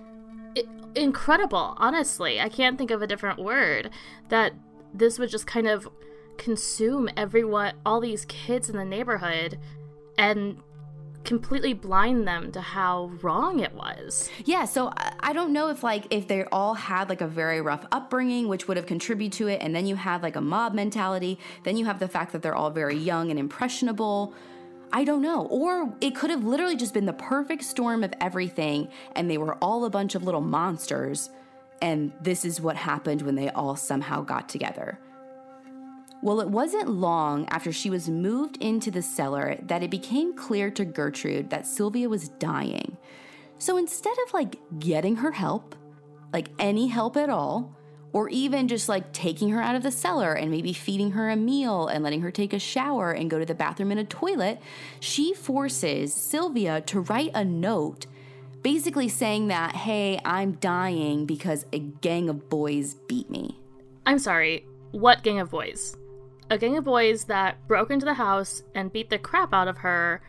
incredible, 0.96 1.76
honestly. 1.78 2.40
I 2.40 2.50
can't 2.50 2.78
think 2.78 2.90
of 2.90 3.02
a 3.02 3.08
different 3.08 3.38
word 3.38 3.92
that 4.30 4.54
this 4.94 5.20
would 5.20 5.30
just 5.30 5.46
kind 5.46 5.68
of 5.68 5.88
consume 6.38 7.10
everyone, 7.16 7.74
all 7.86 8.00
these 8.00 8.26
kids 8.26 8.70
in 8.70 8.78
the 8.78 8.86
neighborhood 8.86 9.60
and 10.18 10.58
completely 11.26 11.74
blind 11.74 12.28
them 12.28 12.52
to 12.52 12.62
how 12.62 13.12
wrong 13.22 13.60
it 13.60 13.74
was. 13.74 14.30
Yeah, 14.46 14.66
so 14.66 14.92
I 15.20 15.34
don't 15.34 15.52
know 15.52 15.70
if 15.70 15.84
like 15.84 16.08
if 16.10 16.28
they 16.28 16.46
all 16.46 16.74
had 16.74 17.10
like 17.10 17.22
a 17.22 17.28
very 17.28 17.62
rough 17.62 17.86
upbringing 17.92 18.48
which 18.48 18.68
would 18.68 18.78
have 18.78 18.86
contributed 18.86 19.34
to 19.40 19.48
it 19.48 19.62
and 19.62 19.76
then 19.76 19.86
you 19.86 19.96
have 19.96 20.24
like 20.24 20.36
a 20.36 20.42
mob 20.42 20.74
mentality, 20.74 21.40
then 21.64 21.78
you 21.78 21.86
have 21.86 22.00
the 22.00 22.08
fact 22.08 22.32
that 22.32 22.42
they're 22.42 22.56
all 22.56 22.70
very 22.70 22.98
young 22.98 23.30
and 23.30 23.40
impressionable. 23.40 24.34
I 24.94 25.04
don't 25.04 25.22
know. 25.22 25.48
Or 25.48 25.94
it 26.00 26.16
could 26.16 26.30
have 26.30 26.44
literally 26.44 26.78
just 26.78 26.94
been 26.94 27.06
the 27.06 27.14
perfect 27.14 27.64
storm 27.64 28.04
of 28.04 28.14
everything 28.22 28.90
and 29.16 29.30
they 29.30 29.38
were 29.38 29.56
all 29.56 29.86
a 29.86 29.90
bunch 29.90 30.16
of 30.16 30.24
little 30.24 30.42
monsters 30.42 31.30
and 31.82 32.14
this 32.22 32.46
is 32.46 32.62
what 32.62 32.76
happened 32.76 33.22
when 33.22 33.36
they 33.36 33.50
all 33.50 33.76
somehow 33.76 34.22
got 34.22 34.48
together. 34.48 35.00
Well, 36.26 36.42
it 36.42 36.50
wasn't 36.50 36.90
long 36.90 37.46
after 37.50 37.72
she 37.72 37.92
was 37.92 38.10
moved 38.10 38.58
into 38.58 38.90
the 38.90 39.04
cellar 39.04 39.60
that 39.62 39.84
it 39.84 39.92
became 39.92 40.36
clear 40.36 40.72
to 40.72 40.84
Gertrude 40.84 41.52
that 41.52 41.68
Sylvia 41.68 42.10
was 42.10 42.30
dying. 42.30 42.98
So 43.60 43.78
instead 43.78 44.16
of 44.26 44.34
like 44.34 44.56
getting 44.80 45.18
her 45.18 45.32
help, 45.32 45.76
like 46.34 46.50
any 46.58 46.88
help 46.88 47.16
at 47.16 47.30
all, 47.30 47.78
or 48.12 48.28
even 48.30 48.68
just 48.68 48.90
like 48.90 49.14
taking 49.14 49.50
her 49.52 49.62
out 49.62 49.76
of 49.76 49.84
the 49.84 49.92
cellar 49.92 50.34
and 50.34 50.50
maybe 50.50 50.74
feeding 50.74 51.12
her 51.12 51.30
a 51.30 51.36
meal 51.36 51.86
and 51.86 52.04
letting 52.04 52.22
her 52.22 52.32
take 52.32 52.54
a 52.54 52.60
shower 52.60 53.12
and 53.12 53.30
go 53.30 53.38
to 53.38 53.46
the 53.46 53.54
bathroom 53.54 53.92
and 53.92 54.00
a 54.00 54.04
toilet, 54.04 54.60
she 55.00 55.32
forces 55.32 56.12
Sylvia 56.12 56.82
to 56.88 57.02
write 57.02 57.34
a 57.36 57.46
note 57.46 58.08
basically 58.64 59.10
saying 59.10 59.50
that, 59.50 59.76
hey, 59.76 60.20
I'm 60.26 60.54
dying 60.54 61.28
because 61.28 61.68
a 61.72 61.78
gang 61.78 62.30
of 62.30 62.50
boys 62.50 62.96
beat 63.08 63.30
me. 63.30 63.60
I'm 64.08 64.18
sorry, 64.18 64.66
what 64.90 65.22
gang 65.22 65.40
of 65.40 65.52
boys? 65.52 65.96
A 66.50 66.58
gang 66.58 66.78
of 66.78 66.84
boys 66.84 67.26
that 67.26 67.68
broke 67.68 67.92
into 67.92 68.06
the 68.06 68.14
house 68.14 68.64
and 68.74 68.92
beat 68.92 69.10
the 69.10 69.18
crap 69.18 69.54
out 69.54 69.68
of 69.68 69.78
her 69.80 70.22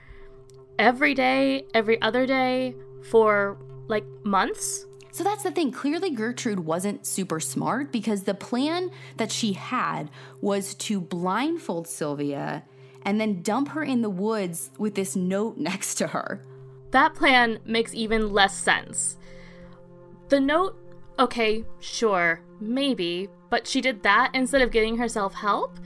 every 0.78 1.14
day, 1.14 1.66
every 1.74 2.00
other 2.02 2.26
day 2.26 2.74
for 3.10 3.58
like 3.88 4.04
months. 4.24 4.86
So 5.10 5.24
that's 5.24 5.42
the 5.42 5.50
thing. 5.50 5.72
Clearly, 5.72 6.10
Gertrude 6.10 6.60
wasn't 6.60 7.06
super 7.06 7.40
smart 7.40 7.90
because 7.90 8.24
the 8.24 8.34
plan 8.34 8.90
that 9.16 9.32
she 9.32 9.54
had 9.54 10.10
was 10.40 10.74
to 10.74 11.00
blindfold 11.00 11.88
Sylvia 11.88 12.64
and 13.02 13.20
then 13.20 13.40
dump 13.40 13.68
her 13.68 13.82
in 13.82 14.02
the 14.02 14.10
woods 14.10 14.70
with 14.78 14.94
this 14.94 15.16
note 15.16 15.56
next 15.56 15.94
to 15.96 16.08
her. 16.08 16.44
That 16.90 17.14
plan 17.14 17.60
makes 17.64 17.94
even 17.94 18.32
less 18.32 18.56
sense. 18.56 19.16
The 20.28 20.40
note, 20.40 20.76
okay, 21.18 21.64
sure, 21.80 22.40
maybe, 22.60 23.28
but 23.48 23.66
she 23.66 23.80
did 23.80 24.02
that 24.02 24.32
instead 24.34 24.60
of 24.60 24.72
getting 24.72 24.96
herself 24.96 25.34
help? 25.34 25.78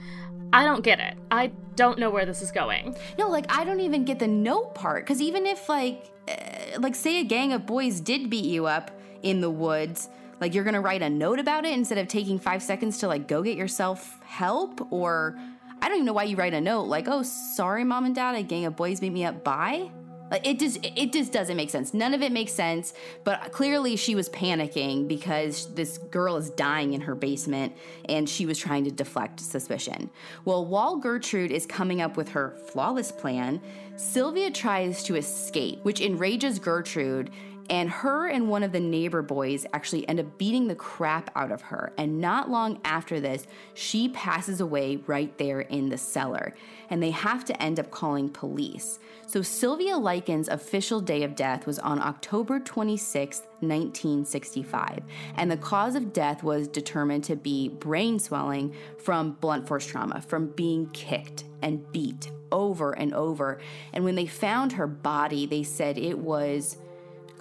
I 0.53 0.65
don't 0.65 0.83
get 0.83 0.99
it. 0.99 1.17
I 1.29 1.51
don't 1.75 1.97
know 1.97 2.09
where 2.09 2.25
this 2.25 2.41
is 2.41 2.51
going. 2.51 2.95
No, 3.17 3.29
like 3.29 3.45
I 3.49 3.63
don't 3.63 3.79
even 3.79 4.05
get 4.05 4.19
the 4.19 4.27
note 4.27 4.75
part 4.75 5.05
because 5.05 5.21
even 5.21 5.45
if 5.45 5.69
like 5.69 6.11
uh, 6.27 6.79
like 6.79 6.95
say 6.95 7.21
a 7.21 7.23
gang 7.23 7.53
of 7.53 7.65
boys 7.65 8.01
did 8.01 8.29
beat 8.29 8.45
you 8.45 8.65
up 8.65 8.91
in 9.23 9.41
the 9.41 9.49
woods, 9.49 10.09
like 10.39 10.53
you're 10.53 10.63
gonna 10.63 10.81
write 10.81 11.01
a 11.01 11.09
note 11.09 11.39
about 11.39 11.65
it 11.65 11.73
instead 11.73 11.97
of 11.97 12.07
taking 12.07 12.37
five 12.39 12.61
seconds 12.61 12.97
to 12.99 13.07
like 13.07 13.27
go 13.27 13.41
get 13.41 13.57
yourself 13.57 14.19
help 14.23 14.91
or 14.91 15.37
I 15.81 15.87
don't 15.87 15.97
even 15.97 16.05
know 16.05 16.13
why 16.13 16.23
you 16.23 16.35
write 16.35 16.53
a 16.53 16.61
note 16.61 16.83
like, 16.83 17.07
oh, 17.07 17.23
sorry, 17.23 17.83
mom 17.83 18.05
and 18.05 18.13
dad, 18.13 18.35
a 18.35 18.43
gang 18.43 18.65
of 18.65 18.75
boys 18.75 18.99
beat 18.99 19.13
me 19.13 19.25
up. 19.25 19.43
Bye. 19.43 19.91
Like 20.31 20.47
it 20.47 20.57
just 20.59 20.79
it 20.83 21.11
just 21.11 21.33
doesn't 21.33 21.57
make 21.57 21.69
sense. 21.69 21.93
None 21.93 22.13
of 22.13 22.21
it 22.21 22.31
makes 22.31 22.53
sense, 22.53 22.93
but 23.25 23.51
clearly 23.51 23.97
she 23.97 24.15
was 24.15 24.29
panicking 24.29 25.07
because 25.07 25.71
this 25.73 25.97
girl 25.97 26.37
is 26.37 26.49
dying 26.51 26.93
in 26.93 27.01
her 27.01 27.15
basement 27.15 27.75
and 28.07 28.27
she 28.27 28.45
was 28.45 28.57
trying 28.57 28.85
to 28.85 28.91
deflect 28.91 29.41
suspicion. 29.41 30.09
Well, 30.45 30.65
while 30.65 30.95
Gertrude 30.95 31.51
is 31.51 31.65
coming 31.65 32.01
up 32.01 32.15
with 32.15 32.29
her 32.29 32.57
flawless 32.71 33.11
plan, 33.11 33.61
Sylvia 33.97 34.49
tries 34.49 35.03
to 35.03 35.15
escape, 35.15 35.83
which 35.83 35.99
enrages 35.99 36.57
Gertrude 36.59 37.29
and 37.71 37.89
her 37.89 38.27
and 38.27 38.49
one 38.49 38.63
of 38.63 38.73
the 38.73 38.81
neighbor 38.81 39.21
boys 39.21 39.65
actually 39.71 40.05
end 40.09 40.19
up 40.19 40.37
beating 40.37 40.67
the 40.67 40.75
crap 40.75 41.31
out 41.37 41.53
of 41.53 41.61
her. 41.61 41.93
And 41.97 42.19
not 42.19 42.49
long 42.49 42.81
after 42.83 43.21
this, 43.21 43.47
she 43.75 44.09
passes 44.09 44.59
away 44.59 44.97
right 45.07 45.35
there 45.37 45.61
in 45.61 45.87
the 45.87 45.97
cellar. 45.97 46.53
And 46.89 47.01
they 47.01 47.11
have 47.11 47.45
to 47.45 47.63
end 47.63 47.79
up 47.79 47.89
calling 47.89 48.27
police. 48.27 48.99
So 49.25 49.41
Sylvia 49.41 49.95
Likens' 49.95 50.49
official 50.49 50.99
day 50.99 51.23
of 51.23 51.33
death 51.33 51.65
was 51.65 51.79
on 51.79 52.01
October 52.01 52.59
26, 52.59 53.39
1965. 53.61 54.99
And 55.37 55.49
the 55.49 55.55
cause 55.55 55.95
of 55.95 56.11
death 56.11 56.43
was 56.43 56.67
determined 56.67 57.23
to 57.23 57.37
be 57.37 57.69
brain 57.69 58.19
swelling 58.19 58.75
from 58.97 59.37
blunt 59.39 59.65
force 59.65 59.85
trauma, 59.85 60.21
from 60.21 60.47
being 60.47 60.89
kicked 60.89 61.45
and 61.61 61.89
beat 61.93 62.31
over 62.51 62.91
and 62.91 63.13
over. 63.13 63.61
And 63.93 64.03
when 64.03 64.15
they 64.15 64.25
found 64.25 64.73
her 64.73 64.87
body, 64.87 65.45
they 65.45 65.63
said 65.63 65.97
it 65.97 66.19
was 66.19 66.75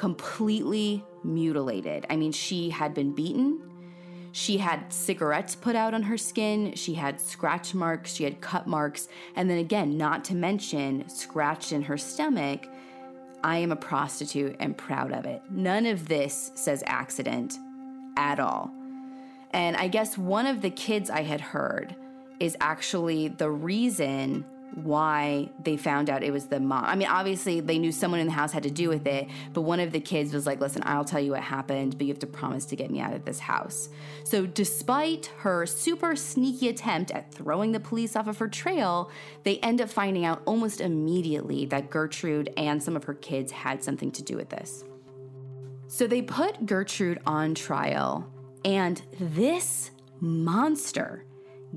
completely 0.00 1.04
mutilated. 1.22 2.06
I 2.08 2.16
mean, 2.16 2.32
she 2.32 2.70
had 2.70 2.94
been 2.94 3.12
beaten. 3.12 3.60
She 4.32 4.56
had 4.56 4.90
cigarettes 4.90 5.54
put 5.54 5.76
out 5.76 5.92
on 5.92 6.04
her 6.04 6.16
skin. 6.16 6.74
She 6.74 6.94
had 6.94 7.20
scratch 7.20 7.74
marks. 7.74 8.14
She 8.14 8.24
had 8.24 8.40
cut 8.40 8.66
marks. 8.66 9.08
And 9.36 9.50
then 9.50 9.58
again, 9.58 9.98
not 9.98 10.24
to 10.26 10.34
mention, 10.34 11.06
scratched 11.10 11.72
in 11.72 11.82
her 11.82 11.98
stomach. 11.98 12.66
I 13.44 13.58
am 13.58 13.72
a 13.72 13.76
prostitute 13.76 14.56
and 14.58 14.74
proud 14.74 15.12
of 15.12 15.26
it. 15.26 15.42
None 15.50 15.84
of 15.84 16.08
this 16.08 16.50
says 16.54 16.82
accident 16.86 17.58
at 18.16 18.40
all. 18.40 18.70
And 19.50 19.76
I 19.76 19.88
guess 19.88 20.16
one 20.16 20.46
of 20.46 20.62
the 20.62 20.70
kids 20.70 21.10
I 21.10 21.24
had 21.24 21.42
heard 21.42 21.94
is 22.38 22.56
actually 22.62 23.28
the 23.28 23.50
reason 23.50 24.46
why 24.74 25.50
they 25.62 25.76
found 25.76 26.08
out 26.10 26.22
it 26.22 26.32
was 26.32 26.46
the 26.46 26.60
mom. 26.60 26.84
I 26.84 26.94
mean, 26.94 27.08
obviously 27.08 27.60
they 27.60 27.78
knew 27.78 27.92
someone 27.92 28.20
in 28.20 28.26
the 28.26 28.32
house 28.32 28.52
had 28.52 28.62
to 28.64 28.70
do 28.70 28.88
with 28.88 29.06
it, 29.06 29.28
but 29.52 29.62
one 29.62 29.80
of 29.80 29.92
the 29.92 30.00
kids 30.00 30.32
was 30.32 30.46
like, 30.46 30.60
"Listen, 30.60 30.82
I'll 30.84 31.04
tell 31.04 31.20
you 31.20 31.32
what 31.32 31.40
happened, 31.40 31.98
but 31.98 32.06
you 32.06 32.12
have 32.12 32.20
to 32.20 32.26
promise 32.26 32.64
to 32.66 32.76
get 32.76 32.90
me 32.90 33.00
out 33.00 33.12
of 33.12 33.24
this 33.24 33.40
house." 33.40 33.88
So, 34.24 34.46
despite 34.46 35.26
her 35.38 35.66
super 35.66 36.16
sneaky 36.16 36.68
attempt 36.68 37.10
at 37.10 37.32
throwing 37.32 37.72
the 37.72 37.80
police 37.80 38.16
off 38.16 38.26
of 38.26 38.38
her 38.38 38.48
trail, 38.48 39.10
they 39.44 39.58
end 39.58 39.80
up 39.80 39.90
finding 39.90 40.24
out 40.24 40.42
almost 40.44 40.80
immediately 40.80 41.66
that 41.66 41.90
Gertrude 41.90 42.52
and 42.56 42.82
some 42.82 42.96
of 42.96 43.04
her 43.04 43.14
kids 43.14 43.52
had 43.52 43.82
something 43.82 44.10
to 44.12 44.22
do 44.22 44.36
with 44.36 44.50
this. 44.50 44.84
So, 45.88 46.06
they 46.06 46.22
put 46.22 46.66
Gertrude 46.66 47.20
on 47.26 47.54
trial, 47.54 48.26
and 48.64 49.02
this 49.18 49.90
monster 50.20 51.24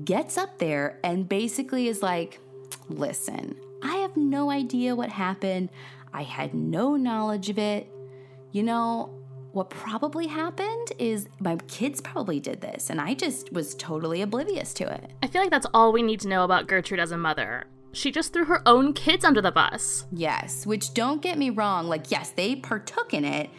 gets 0.04 0.36
up 0.36 0.58
there 0.58 0.98
and 1.04 1.28
basically 1.28 1.88
is 1.88 2.02
like, 2.02 2.40
Listen, 2.88 3.56
I 3.82 3.96
have 3.96 4.16
no 4.16 4.50
idea 4.50 4.94
what 4.94 5.10
happened. 5.10 5.70
I 6.12 6.22
had 6.22 6.54
no 6.54 6.96
knowledge 6.96 7.50
of 7.50 7.58
it. 7.58 7.90
You 8.52 8.62
know, 8.62 9.10
what 9.52 9.70
probably 9.70 10.26
happened 10.26 10.92
is 10.98 11.28
my 11.40 11.56
kids 11.68 12.00
probably 12.00 12.40
did 12.40 12.60
this, 12.60 12.90
and 12.90 13.00
I 13.00 13.14
just 13.14 13.52
was 13.52 13.74
totally 13.74 14.22
oblivious 14.22 14.74
to 14.74 14.92
it. 14.92 15.12
I 15.22 15.26
feel 15.26 15.40
like 15.42 15.50
that's 15.50 15.66
all 15.72 15.92
we 15.92 16.02
need 16.02 16.20
to 16.20 16.28
know 16.28 16.44
about 16.44 16.66
Gertrude 16.66 17.00
as 17.00 17.12
a 17.12 17.16
mother. 17.16 17.64
She 17.92 18.10
just 18.10 18.32
threw 18.32 18.44
her 18.46 18.62
own 18.66 18.92
kids 18.92 19.24
under 19.24 19.40
the 19.40 19.52
bus. 19.52 20.06
Yes, 20.12 20.66
which 20.66 20.92
don't 20.94 21.22
get 21.22 21.38
me 21.38 21.50
wrong, 21.50 21.86
like, 21.86 22.10
yes, 22.10 22.30
they 22.30 22.56
partook 22.56 23.14
in 23.14 23.24
it 23.24 23.50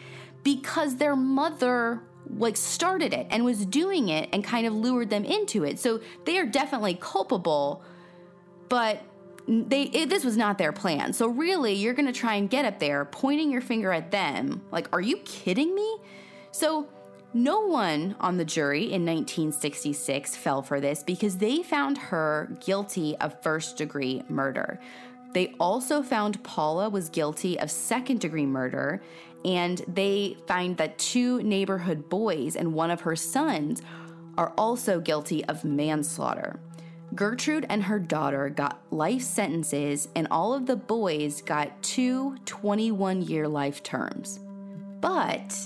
because 0.42 0.96
their 0.96 1.16
mother 1.16 2.02
like 2.28 2.56
started 2.56 3.12
it 3.12 3.26
and 3.30 3.44
was 3.44 3.64
doing 3.64 4.08
it 4.08 4.28
and 4.32 4.44
kind 4.44 4.66
of 4.66 4.74
lured 4.74 5.10
them 5.10 5.24
into 5.24 5.64
it. 5.64 5.78
So 5.78 6.00
they 6.24 6.38
are 6.38 6.46
definitely 6.46 6.98
culpable, 7.00 7.82
but 8.68 9.02
they 9.48 9.82
it, 9.82 10.08
this 10.08 10.24
was 10.24 10.36
not 10.36 10.58
their 10.58 10.72
plan. 10.72 11.12
So 11.12 11.28
really, 11.28 11.74
you're 11.74 11.94
going 11.94 12.06
to 12.06 12.12
try 12.12 12.34
and 12.34 12.50
get 12.50 12.64
up 12.64 12.78
there 12.78 13.04
pointing 13.04 13.50
your 13.50 13.60
finger 13.60 13.92
at 13.92 14.10
them. 14.10 14.62
Like, 14.70 14.88
are 14.92 15.00
you 15.00 15.18
kidding 15.18 15.74
me? 15.74 15.98
So 16.52 16.88
no 17.32 17.60
one 17.60 18.16
on 18.18 18.38
the 18.38 18.44
jury 18.44 18.84
in 18.84 19.04
1966 19.04 20.36
fell 20.36 20.62
for 20.62 20.80
this 20.80 21.02
because 21.02 21.36
they 21.36 21.62
found 21.62 21.98
her 21.98 22.56
guilty 22.64 23.16
of 23.18 23.40
first 23.42 23.76
degree 23.76 24.22
murder. 24.28 24.80
They 25.32 25.54
also 25.60 26.02
found 26.02 26.42
Paula 26.44 26.88
was 26.88 27.10
guilty 27.10 27.58
of 27.60 27.70
second 27.70 28.20
degree 28.20 28.46
murder, 28.46 29.02
and 29.44 29.82
they 29.86 30.38
find 30.46 30.78
that 30.78 30.96
two 30.98 31.42
neighborhood 31.42 32.08
boys 32.08 32.56
and 32.56 32.72
one 32.72 32.90
of 32.90 33.02
her 33.02 33.14
sons 33.14 33.82
are 34.38 34.54
also 34.56 34.98
guilty 34.98 35.44
of 35.44 35.62
manslaughter. 35.62 36.58
Gertrude 37.16 37.66
and 37.70 37.82
her 37.82 37.98
daughter 37.98 38.50
got 38.50 38.82
life 38.90 39.22
sentences, 39.22 40.08
and 40.14 40.28
all 40.30 40.52
of 40.52 40.66
the 40.66 40.76
boys 40.76 41.40
got 41.40 41.82
two 41.82 42.36
21 42.44 43.22
year 43.22 43.48
life 43.48 43.82
terms. 43.82 44.38
But 45.00 45.56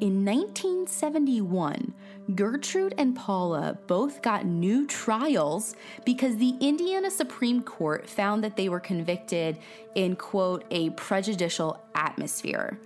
in 0.00 0.24
1971, 0.24 1.94
Gertrude 2.34 2.94
and 2.98 3.16
Paula 3.16 3.78
both 3.86 4.20
got 4.20 4.44
new 4.44 4.86
trials 4.86 5.74
because 6.04 6.36
the 6.36 6.54
Indiana 6.60 7.10
Supreme 7.10 7.62
Court 7.62 8.08
found 8.08 8.44
that 8.44 8.56
they 8.56 8.68
were 8.68 8.80
convicted 8.80 9.58
in, 9.94 10.14
quote, 10.14 10.64
a 10.70 10.90
prejudicial 10.90 11.82
atmosphere. 11.94 12.78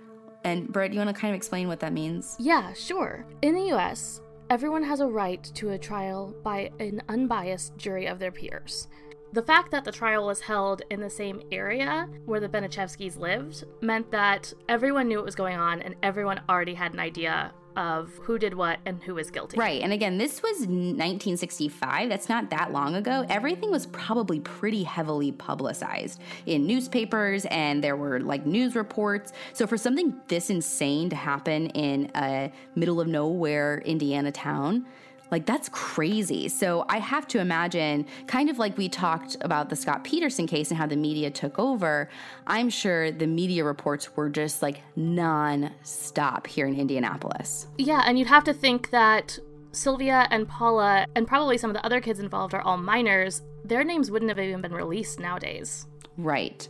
And 0.45 0.67
Britt, 0.67 0.93
you 0.93 0.99
want 0.99 1.13
to 1.13 1.19
kind 1.19 1.33
of 1.33 1.37
explain 1.37 1.67
what 1.67 1.79
that 1.81 1.93
means? 1.93 2.35
Yeah, 2.39 2.73
sure. 2.73 3.25
In 3.41 3.53
the 3.53 3.73
US, 3.73 4.21
Everyone 4.49 4.83
has 4.83 4.99
a 4.99 5.07
right 5.07 5.43
to 5.55 5.69
a 5.69 5.77
trial 5.77 6.35
by 6.43 6.69
an 6.79 7.01
unbiased 7.09 7.77
jury 7.77 8.05
of 8.05 8.19
their 8.19 8.31
peers. 8.31 8.87
The 9.31 9.41
fact 9.41 9.71
that 9.71 9.83
the 9.83 9.91
trial 9.91 10.27
was 10.27 10.41
held 10.41 10.83
in 10.91 11.01
the 11.01 11.09
same 11.09 11.41
area 11.51 12.07
where 12.25 12.39
the 12.39 12.49
Baniszewskis 12.49 13.17
lived 13.17 13.63
meant 13.81 14.11
that 14.11 14.53
everyone 14.69 15.07
knew 15.07 15.17
what 15.17 15.25
was 15.25 15.33
going 15.33 15.57
on 15.57 15.81
and 15.81 15.95
everyone 16.03 16.41
already 16.47 16.75
had 16.75 16.93
an 16.93 16.99
idea 16.99 17.51
of 17.75 18.11
who 18.23 18.37
did 18.37 18.53
what 18.53 18.79
and 18.85 19.01
who 19.03 19.15
was 19.15 19.31
guilty. 19.31 19.57
Right. 19.57 19.81
And 19.81 19.93
again, 19.93 20.17
this 20.17 20.41
was 20.41 20.59
1965. 20.61 22.09
That's 22.09 22.29
not 22.29 22.49
that 22.49 22.71
long 22.71 22.95
ago. 22.95 23.25
Everything 23.29 23.71
was 23.71 23.85
probably 23.87 24.39
pretty 24.39 24.83
heavily 24.83 25.31
publicized 25.31 26.21
in 26.45 26.65
newspapers 26.65 27.45
and 27.45 27.83
there 27.83 27.95
were 27.95 28.19
like 28.19 28.45
news 28.45 28.75
reports. 28.75 29.33
So 29.53 29.67
for 29.67 29.77
something 29.77 30.19
this 30.27 30.49
insane 30.49 31.09
to 31.09 31.15
happen 31.15 31.67
in 31.71 32.11
a 32.15 32.51
middle 32.75 32.99
of 32.99 33.07
nowhere 33.07 33.81
Indiana 33.85 34.31
town, 34.31 34.85
like, 35.33 35.47
that's 35.47 35.67
crazy. 35.69 36.47
So, 36.47 36.85
I 36.87 36.99
have 36.99 37.27
to 37.29 37.39
imagine, 37.39 38.05
kind 38.27 38.49
of 38.51 38.59
like 38.59 38.77
we 38.77 38.87
talked 38.87 39.35
about 39.41 39.69
the 39.69 39.75
Scott 39.75 40.03
Peterson 40.03 40.45
case 40.45 40.69
and 40.69 40.77
how 40.77 40.85
the 40.85 40.95
media 40.95 41.31
took 41.31 41.57
over, 41.57 42.07
I'm 42.45 42.69
sure 42.69 43.11
the 43.11 43.25
media 43.25 43.63
reports 43.63 44.15
were 44.15 44.29
just 44.29 44.61
like 44.61 44.81
non 44.95 45.71
stop 45.81 46.45
here 46.45 46.67
in 46.67 46.79
Indianapolis. 46.79 47.67
Yeah, 47.79 48.03
and 48.05 48.19
you'd 48.19 48.27
have 48.27 48.43
to 48.43 48.53
think 48.53 48.91
that 48.91 49.39
Sylvia 49.71 50.27
and 50.29 50.47
Paula, 50.47 51.07
and 51.15 51.27
probably 51.27 51.57
some 51.57 51.71
of 51.71 51.73
the 51.73 51.83
other 51.83 51.99
kids 51.99 52.19
involved, 52.19 52.53
are 52.53 52.61
all 52.61 52.77
minors. 52.77 53.41
Their 53.65 53.83
names 53.83 54.11
wouldn't 54.11 54.29
have 54.29 54.39
even 54.39 54.61
been 54.61 54.73
released 54.73 55.19
nowadays. 55.19 55.87
Right. 56.15 56.69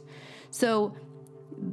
So, 0.52 0.95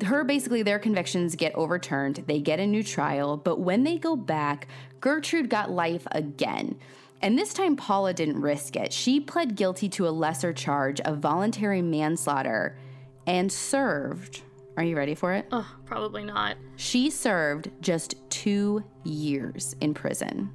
her 0.05 0.25
basically 0.25 0.63
their 0.63 0.79
convictions 0.79 1.35
get 1.37 1.55
overturned. 1.55 2.25
They 2.27 2.41
get 2.41 2.61
a 2.61 2.67
new 2.67 2.83
trial, 2.83 3.37
but 3.37 3.61
when 3.61 3.85
they 3.85 3.99
go 3.99 4.17
back, 4.17 4.69
Gertrude 5.01 5.49
got 5.49 5.71
life 5.71 6.07
again. 6.13 6.79
And 7.23 7.39
this 7.39 7.53
time, 7.53 7.77
Paula 7.77 8.15
didn't 8.15 8.41
risk 8.41 8.77
it. 8.77 8.93
She 8.93 9.21
pled 9.21 9.55
guilty 9.55 9.89
to 9.91 10.09
a 10.09 10.11
lesser 10.11 10.53
charge 10.53 11.01
of 11.01 11.19
voluntary 11.19 11.83
manslaughter 11.83 12.79
and 13.27 13.53
served. 13.53 14.43
Are 14.77 14.85
you 14.85 14.97
ready 14.97 15.15
for 15.15 15.35
it? 15.35 15.47
Oh, 15.53 15.71
probably 15.85 16.25
not. 16.25 16.57
She 16.77 17.11
served 17.11 17.71
just 17.81 18.15
two 18.31 18.83
years 19.05 19.77
in 19.81 19.93
prison 19.93 20.51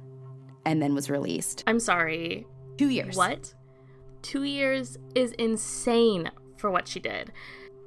and 0.64 0.82
then 0.82 0.94
was 0.94 1.08
released. 1.08 1.62
I'm 1.66 1.78
sorry. 1.78 2.46
Two 2.76 2.88
years. 2.88 3.16
What? 3.16 3.54
Two 4.22 4.42
years 4.42 4.98
is 5.14 5.32
insane 5.32 6.30
for 6.56 6.70
what 6.70 6.88
she 6.88 6.98
did. 6.98 7.30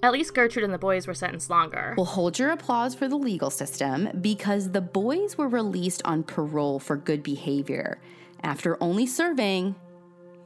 At 0.02 0.14
least 0.14 0.34
Gertrude 0.34 0.64
and 0.64 0.74
the 0.74 0.78
boys 0.78 1.08
were 1.08 1.14
sentenced 1.14 1.50
longer. 1.50 1.94
Well, 1.98 2.06
hold 2.06 2.40
your 2.40 2.52
applause 2.52 2.96
for 2.96 3.10
the 3.10 3.18
legal 3.18 3.50
system 3.50 4.10
because 4.22 4.72
the 4.72 4.82
boys 4.82 5.38
were 5.38 5.50
released 5.50 6.02
on 6.06 6.24
parole 6.24 6.80
for 6.80 6.96
good 6.96 7.22
behavior 7.22 8.00
after 8.42 8.82
only 8.82 9.06
serving. 9.06 9.76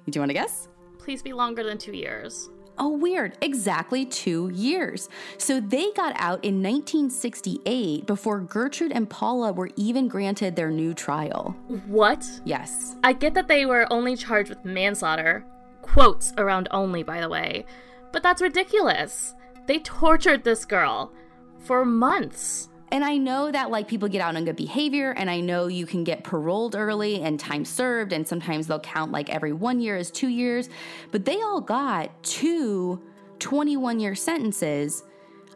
Do 0.09 0.17
you 0.17 0.21
want 0.21 0.29
to 0.29 0.33
guess? 0.33 0.67
Please 0.97 1.21
be 1.21 1.33
longer 1.33 1.63
than 1.63 1.77
two 1.77 1.93
years. 1.93 2.49
Oh, 2.79 2.89
weird. 2.97 3.37
Exactly 3.41 4.03
two 4.05 4.49
years. 4.49 5.07
So 5.37 5.59
they 5.59 5.91
got 5.91 6.15
out 6.15 6.43
in 6.43 6.63
1968 6.63 8.07
before 8.07 8.39
Gertrude 8.39 8.91
and 8.91 9.07
Paula 9.07 9.53
were 9.53 9.69
even 9.75 10.07
granted 10.07 10.55
their 10.55 10.71
new 10.71 10.95
trial. 10.95 11.55
What? 11.85 12.25
Yes. 12.45 12.95
I 13.03 13.13
get 13.13 13.35
that 13.35 13.47
they 13.47 13.67
were 13.67 13.85
only 13.91 14.15
charged 14.15 14.49
with 14.49 14.65
manslaughter. 14.65 15.45
Quotes 15.83 16.33
around 16.37 16.67
only, 16.71 17.03
by 17.03 17.21
the 17.21 17.29
way. 17.29 17.65
But 18.11 18.23
that's 18.23 18.41
ridiculous. 18.41 19.35
They 19.65 19.79
tortured 19.79 20.43
this 20.43 20.65
girl. 20.65 21.11
for 21.59 21.85
months. 21.85 22.69
And 22.91 23.05
I 23.05 23.17
know 23.17 23.49
that 23.49 23.71
like 23.71 23.87
people 23.87 24.07
get 24.09 24.21
out 24.21 24.35
on 24.35 24.45
good 24.45 24.55
behavior, 24.57 25.11
and 25.11 25.29
I 25.29 25.39
know 25.39 25.67
you 25.67 25.85
can 25.85 26.03
get 26.03 26.23
paroled 26.23 26.75
early 26.75 27.21
and 27.21 27.39
time 27.39 27.65
served, 27.65 28.13
and 28.13 28.27
sometimes 28.27 28.67
they'll 28.67 28.79
count 28.81 29.11
like 29.11 29.29
every 29.29 29.53
one 29.53 29.79
year 29.79 29.95
as 29.95 30.11
two 30.11 30.27
years, 30.27 30.69
but 31.11 31.25
they 31.25 31.41
all 31.41 31.61
got 31.61 32.11
two 32.21 33.01
21 33.39 33.99
year 33.99 34.13
sentences. 34.13 35.03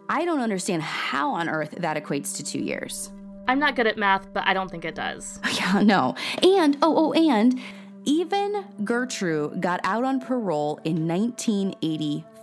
I 0.10 0.26
don't 0.26 0.40
understand 0.40 0.82
how 0.82 1.32
on 1.32 1.48
earth 1.50 1.76
that 1.78 2.02
equates 2.02 2.36
to 2.38 2.44
two 2.44 2.60
years. 2.60 3.12
I'm 3.48 3.60
not 3.60 3.76
good 3.76 3.86
at 3.86 3.98
math, 3.98 4.34
but 4.34 4.44
I 4.48 4.54
don't 4.54 4.72
think 4.72 4.86
it 4.86 4.96
does. 4.96 5.40
Yeah, 5.54 5.82
no. 5.82 6.16
And, 6.42 6.78
oh, 6.82 7.12
oh, 7.12 7.14
and 7.14 7.60
even 8.06 8.66
Gertrude 8.84 9.62
got 9.62 9.80
out 9.84 10.04
on 10.06 10.20
parole 10.22 10.80
in 10.86 11.06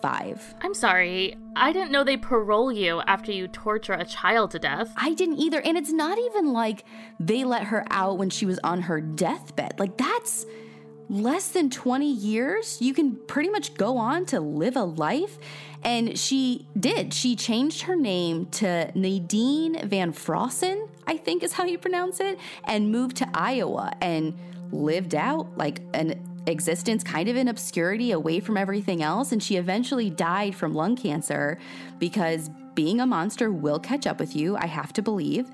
1985. 0.05 0.55
I'm 0.61 0.75
sorry. 0.75 1.37
I 1.57 1.73
didn't 1.73 1.91
know 1.91 2.05
they 2.05 2.17
parole 2.17 2.73
you 2.73 3.01
after 3.07 3.33
you 3.33 3.49
torture 3.49 3.95
a 3.95 4.05
child 4.05 4.51
to 4.53 4.59
death. 4.59 4.93
I 4.97 5.15
didn't 5.15 5.39
either. 5.39 5.61
And 5.61 5.77
it's 5.79 5.93
not 5.93 6.19
even 6.19 6.53
like 6.53 6.85
they 7.19 7.45
let 7.45 7.65
her 7.65 7.85
out 7.91 8.19
when 8.19 8.31
she 8.31 8.47
was 8.47 8.59
on 8.63 8.83
her 8.83 9.01
deathbed. 9.01 9.79
Like, 9.79 9.97
that's 9.97 10.47
less 11.09 11.49
than 11.49 11.71
20 11.71 12.11
years. 12.11 12.81
You 12.81 12.95
can 12.95 13.17
pretty 13.27 13.51
much 13.51 13.75
go 13.75 13.97
on 13.97 14.27
to 14.27 14.41
live 14.41 14.77
a 14.77 14.85
life. 14.85 15.39
And 15.83 16.19
she 16.19 16.67
did. 16.79 17.13
She 17.13 17.37
changed 17.37 17.83
her 17.83 17.97
name 17.97 18.47
to 18.53 18.91
Nadine 18.95 19.87
Van 19.87 20.13
Frossen, 20.13 20.89
I 21.07 21.19
think 21.19 21.43
is 21.43 21.53
how 21.53 21.65
you 21.65 21.79
pronounce 21.79 22.21
it, 22.21 22.39
and 22.65 22.91
moved 22.91 23.17
to 23.19 23.29
Iowa 23.35 23.93
and 24.01 24.35
lived 24.73 25.15
out 25.15 25.57
like 25.57 25.83
an 25.93 26.34
existence 26.47 27.03
kind 27.03 27.29
of 27.29 27.37
in 27.37 27.49
obscurity 27.49 28.13
away 28.13 28.41
from 28.41 28.57
everything 28.57 29.03
else. 29.03 29.33
And 29.33 29.43
she 29.43 29.57
eventually 29.57 30.11
died 30.11 30.55
from 30.55 30.75
lung 30.75 30.97
cancer 30.97 31.59
because 31.99 32.51
being 32.75 33.01
a 33.01 33.07
monster 33.07 33.51
will 33.51 33.79
catch 33.79 34.07
up 34.07 34.19
with 34.19 34.35
you, 34.35 34.57
I 34.57 34.67
have 34.67 34.93
to 34.95 35.03
believe. 35.03 35.51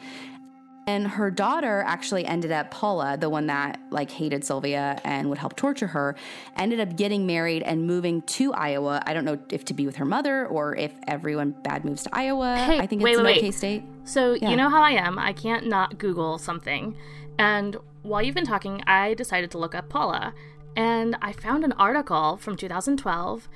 And 0.86 1.06
her 1.06 1.30
daughter 1.30 1.84
actually 1.86 2.24
ended 2.24 2.50
up, 2.50 2.70
Paula, 2.72 3.16
the 3.16 3.30
one 3.30 3.46
that 3.46 3.78
like 3.90 4.10
hated 4.10 4.44
Sylvia 4.44 4.98
and 5.04 5.28
would 5.28 5.38
help 5.38 5.54
torture 5.54 5.86
her, 5.86 6.16
ended 6.56 6.80
up 6.80 6.96
getting 6.96 7.26
married 7.26 7.62
and 7.62 7.86
moving 7.86 8.22
to 8.22 8.52
Iowa. 8.54 9.00
I 9.06 9.12
don't 9.14 9.24
know 9.24 9.38
if 9.50 9.64
to 9.66 9.74
be 9.74 9.86
with 9.86 9.96
her 9.96 10.04
mother 10.04 10.46
or 10.46 10.74
if 10.74 10.92
everyone 11.06 11.54
bad 11.62 11.84
moves 11.84 12.02
to 12.04 12.10
Iowa. 12.12 12.56
Hey, 12.56 12.78
I 12.80 12.86
think 12.86 13.02
wait, 13.02 13.12
it's 13.12 13.18
wait, 13.18 13.20
an 13.20 13.24
wait. 13.26 13.38
okay 13.38 13.50
state. 13.52 13.84
So, 14.04 14.32
Yeah. 14.32 14.50
you 14.50 14.56
know 14.56 14.68
how 14.70 14.82
I 14.82 14.92
am. 14.92 15.18
I 15.18 15.32
can't 15.32 15.68
not 15.68 15.98
Google 15.98 16.38
something. 16.38 16.96
And 17.38 17.76
while 18.02 18.22
you've 18.22 18.34
been 18.34 18.46
talking, 18.46 18.82
I 18.86 19.14
decided 19.14 19.50
to 19.52 19.58
look 19.58 19.74
up 19.76 19.90
Paula. 19.90 20.34
And 20.76 21.16
I 21.20 21.32
found 21.32 21.64
an 21.64 21.72
article 21.72 22.36
from 22.36 22.56
2012 22.56 23.48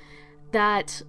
that 0.51 1.01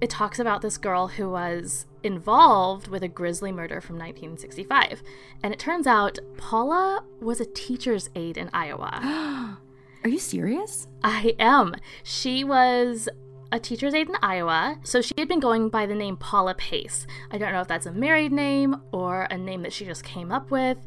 it 0.00 0.10
talks 0.10 0.38
about 0.38 0.62
this 0.62 0.78
girl 0.78 1.08
who 1.08 1.30
was 1.30 1.86
involved 2.02 2.88
with 2.88 3.02
a 3.02 3.08
grisly 3.08 3.52
murder 3.52 3.80
from 3.80 3.96
1965. 3.96 5.02
And 5.42 5.52
it 5.52 5.58
turns 5.58 5.86
out 5.86 6.18
Paula 6.36 7.04
was 7.20 7.40
a 7.40 7.46
teacher's 7.46 8.08
aide 8.14 8.38
in 8.38 8.48
Iowa. 8.52 9.58
Are 10.04 10.08
you 10.08 10.18
serious? 10.18 10.88
I 11.04 11.34
am. 11.38 11.74
She 12.02 12.42
was 12.42 13.08
a 13.52 13.60
teacher's 13.60 13.94
aide 13.94 14.08
in 14.08 14.16
Iowa, 14.22 14.78
so 14.82 15.02
she 15.02 15.14
had 15.18 15.28
been 15.28 15.40
going 15.40 15.68
by 15.68 15.84
the 15.84 15.94
name 15.94 16.16
Paula 16.16 16.54
Pace. 16.54 17.06
I 17.30 17.36
don't 17.36 17.52
know 17.52 17.60
if 17.60 17.68
that's 17.68 17.86
a 17.86 17.92
married 17.92 18.32
name 18.32 18.76
or 18.92 19.24
a 19.24 19.36
name 19.36 19.62
that 19.62 19.72
she 19.72 19.84
just 19.84 20.04
came 20.04 20.32
up 20.32 20.50
with. 20.50 20.78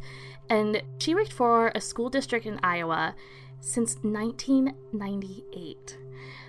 And 0.49 0.81
she 0.97 1.13
worked 1.13 1.33
for 1.33 1.71
a 1.75 1.81
school 1.81 2.09
district 2.09 2.45
in 2.45 2.59
Iowa 2.63 3.15
since 3.63 3.95
1998. 4.01 5.97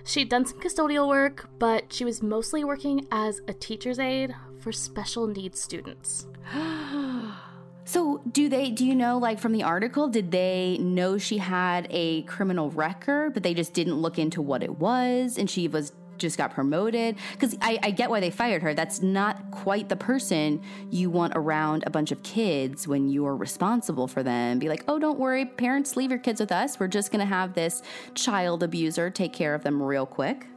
She'd 0.03 0.29
done 0.29 0.45
some 0.45 0.59
custodial 0.59 1.07
work, 1.07 1.49
but 1.57 1.91
she 1.91 2.05
was 2.05 2.21
mostly 2.21 2.63
working 2.63 3.07
as 3.11 3.41
a 3.47 3.53
teacher's 3.53 3.97
aide 3.97 4.35
for 4.59 4.71
special 4.71 5.25
needs 5.27 5.59
students. 5.59 6.27
So, 7.87 8.19
do 8.31 8.49
they, 8.49 8.71
do 8.71 8.83
you 8.83 8.95
know, 8.95 9.19
like 9.19 9.39
from 9.39 9.51
the 9.51 9.61
article, 9.61 10.07
did 10.07 10.31
they 10.31 10.79
know 10.79 11.19
she 11.19 11.37
had 11.37 11.85
a 11.91 12.23
criminal 12.23 12.71
record, 12.71 13.35
but 13.35 13.43
they 13.43 13.53
just 13.53 13.73
didn't 13.73 14.01
look 14.01 14.17
into 14.17 14.41
what 14.41 14.63
it 14.63 14.79
was 14.79 15.37
and 15.37 15.47
she 15.47 15.67
was 15.67 15.91
just 16.17 16.37
got 16.37 16.53
promoted? 16.53 17.15
Because 17.33 17.57
I, 17.61 17.79
I 17.83 17.91
get 17.91 18.09
why 18.09 18.19
they 18.19 18.29
fired 18.29 18.61
her. 18.61 18.73
That's 18.73 19.01
not 19.01 19.51
quite 19.51 19.89
the 19.89 19.95
person 19.95 20.61
you 20.91 21.09
want 21.09 21.33
around 21.35 21.83
a 21.85 21.89
bunch 21.89 22.11
of 22.11 22.21
kids 22.23 22.87
when 22.87 23.09
you're 23.09 23.35
responsible 23.35 24.07
for 24.07 24.23
them. 24.23 24.59
Be 24.59 24.69
like, 24.69 24.83
oh, 24.87 24.99
don't 24.99 25.19
worry, 25.19 25.45
parents, 25.45 25.95
leave 25.95 26.09
your 26.09 26.19
kids 26.19 26.39
with 26.39 26.51
us. 26.51 26.79
We're 26.79 26.87
just 26.87 27.11
going 27.11 27.19
to 27.19 27.25
have 27.25 27.53
this 27.53 27.81
child 28.13 28.63
abuser 28.63 29.09
take 29.09 29.33
care 29.33 29.53
of 29.53 29.63
them 29.63 29.81
real 29.81 30.05
quick. 30.05 30.47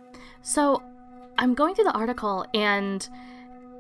So 0.43 0.83
I'm 1.39 1.55
going 1.55 1.75
through 1.75 1.85
the 1.85 1.93
article 1.93 2.47
and 2.55 3.09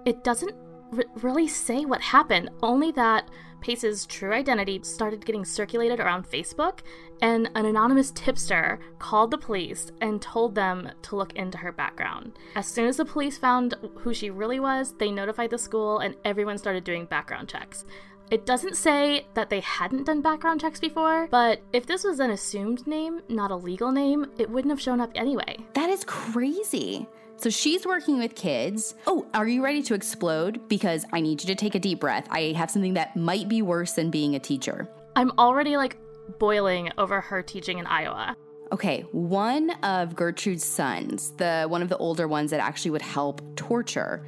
it 0.04 0.24
doesn't 0.24 0.54
r- 0.92 1.04
really 1.22 1.48
say 1.48 1.84
what 1.84 2.00
happened, 2.00 2.50
only 2.62 2.90
that 2.92 3.28
Pace's 3.60 4.06
true 4.06 4.32
identity 4.32 4.80
started 4.82 5.26
getting 5.26 5.44
circulated 5.44 6.00
around 6.00 6.30
Facebook, 6.30 6.80
and 7.20 7.50
an 7.54 7.66
anonymous 7.66 8.12
tipster 8.12 8.78
called 8.98 9.30
the 9.30 9.38
police 9.38 9.90
and 10.00 10.22
told 10.22 10.54
them 10.54 10.90
to 11.02 11.16
look 11.16 11.32
into 11.34 11.58
her 11.58 11.72
background. 11.72 12.38
As 12.54 12.66
soon 12.66 12.86
as 12.86 12.98
the 12.98 13.04
police 13.04 13.36
found 13.36 13.74
who 13.96 14.14
she 14.14 14.30
really 14.30 14.60
was, 14.60 14.94
they 14.98 15.10
notified 15.10 15.50
the 15.50 15.58
school 15.58 15.98
and 15.98 16.14
everyone 16.24 16.58
started 16.58 16.84
doing 16.84 17.06
background 17.06 17.48
checks. 17.48 17.84
It 18.30 18.44
doesn't 18.44 18.76
say 18.76 19.26
that 19.34 19.48
they 19.48 19.60
hadn't 19.60 20.04
done 20.04 20.20
background 20.20 20.60
checks 20.60 20.78
before, 20.78 21.28
but 21.30 21.62
if 21.72 21.86
this 21.86 22.04
was 22.04 22.20
an 22.20 22.30
assumed 22.30 22.86
name, 22.86 23.22
not 23.28 23.50
a 23.50 23.56
legal 23.56 23.90
name, 23.90 24.26
it 24.38 24.50
wouldn't 24.50 24.70
have 24.70 24.80
shown 24.80 25.00
up 25.00 25.10
anyway. 25.14 25.56
That 25.72 25.88
is 25.88 26.04
crazy. 26.04 27.08
So 27.38 27.50
she's 27.50 27.86
working 27.86 28.18
with 28.18 28.34
kids. 28.34 28.96
Oh, 29.06 29.24
are 29.32 29.46
you 29.46 29.62
ready 29.64 29.80
to 29.84 29.94
explode? 29.94 30.68
Because 30.68 31.06
I 31.12 31.20
need 31.20 31.40
you 31.40 31.46
to 31.46 31.54
take 31.54 31.76
a 31.76 31.78
deep 31.78 32.00
breath. 32.00 32.26
I 32.30 32.52
have 32.56 32.68
something 32.68 32.94
that 32.94 33.16
might 33.16 33.48
be 33.48 33.62
worse 33.62 33.92
than 33.92 34.10
being 34.10 34.34
a 34.34 34.40
teacher. 34.40 34.88
I'm 35.14 35.30
already 35.38 35.76
like 35.76 35.96
boiling 36.40 36.90
over 36.98 37.20
her 37.20 37.40
teaching 37.42 37.78
in 37.78 37.86
Iowa. 37.86 38.36
Okay, 38.72 39.02
one 39.12 39.70
of 39.82 40.16
Gertrude's 40.16 40.64
sons, 40.64 41.32
the 41.36 41.66
one 41.68 41.80
of 41.80 41.88
the 41.88 41.96
older 41.98 42.26
ones 42.26 42.50
that 42.50 42.60
actually 42.60 42.90
would 42.90 43.02
help 43.02 43.40
torture, 43.56 44.26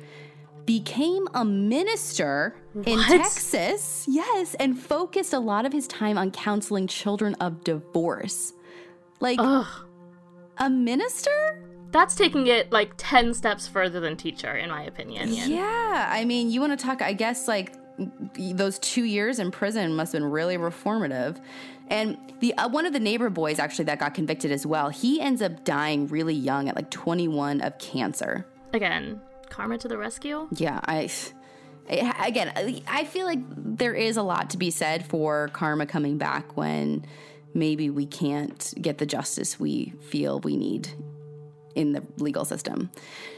became 0.64 1.26
a 1.34 1.44
minister 1.44 2.54
in 2.86 3.02
Texas. 3.02 4.06
Yes, 4.08 4.54
and 4.54 4.78
focused 4.78 5.32
a 5.32 5.38
lot 5.38 5.66
of 5.66 5.72
his 5.72 5.88
time 5.88 6.16
on 6.16 6.30
counseling 6.30 6.86
children 6.86 7.34
of 7.34 7.64
divorce. 7.64 8.54
Like 9.18 9.38
Ugh. 9.40 9.66
a 10.58 10.70
minister? 10.70 11.64
That's 11.90 12.14
taking 12.14 12.46
it 12.46 12.70
like 12.72 12.92
10 12.96 13.34
steps 13.34 13.66
further 13.66 14.00
than 14.00 14.16
teacher, 14.16 14.56
in 14.56 14.70
my 14.70 14.84
opinion. 14.84 15.32
Yeah, 15.32 16.08
I 16.10 16.24
mean, 16.24 16.50
you 16.50 16.60
want 16.60 16.78
to 16.78 16.84
talk, 16.84 17.02
I 17.02 17.12
guess, 17.12 17.48
like 17.48 17.74
those 18.38 18.78
two 18.78 19.04
years 19.04 19.38
in 19.38 19.50
prison 19.50 19.94
must 19.94 20.12
have 20.12 20.22
been 20.22 20.30
really 20.30 20.56
reformative. 20.56 21.40
And 21.88 22.16
the 22.40 22.54
uh, 22.54 22.68
one 22.68 22.86
of 22.86 22.92
the 22.92 23.00
neighbor 23.00 23.28
boys 23.28 23.58
actually 23.58 23.86
that 23.86 23.98
got 23.98 24.14
convicted 24.14 24.52
as 24.52 24.64
well, 24.64 24.88
he 24.90 25.20
ends 25.20 25.42
up 25.42 25.64
dying 25.64 26.06
really 26.06 26.34
young 26.34 26.68
at 26.68 26.76
like 26.76 26.90
21 26.90 27.60
of 27.62 27.76
cancer. 27.78 28.46
Again, 28.72 29.20
karma 29.48 29.76
to 29.78 29.88
the 29.88 29.98
rescue. 29.98 30.48
Yeah, 30.52 30.80
I. 30.84 31.10
I- 31.90 32.28
Again, 32.28 32.52
I 32.86 33.02
feel 33.04 33.26
like 33.26 33.40
there 33.56 33.94
is 33.94 34.16
a 34.16 34.22
lot 34.22 34.50
to 34.50 34.56
be 34.58 34.70
said 34.70 35.04
for 35.06 35.48
karma 35.48 35.86
coming 35.86 36.18
back 36.18 36.56
when 36.56 37.04
maybe 37.52 37.90
we 37.90 38.06
can't 38.06 38.72
get 38.80 38.98
the 38.98 39.06
justice 39.06 39.58
we 39.58 39.92
feel 40.00 40.38
we 40.38 40.56
need 40.56 40.88
in 41.74 41.92
the 41.92 42.02
legal 42.18 42.44
system. 42.44 42.90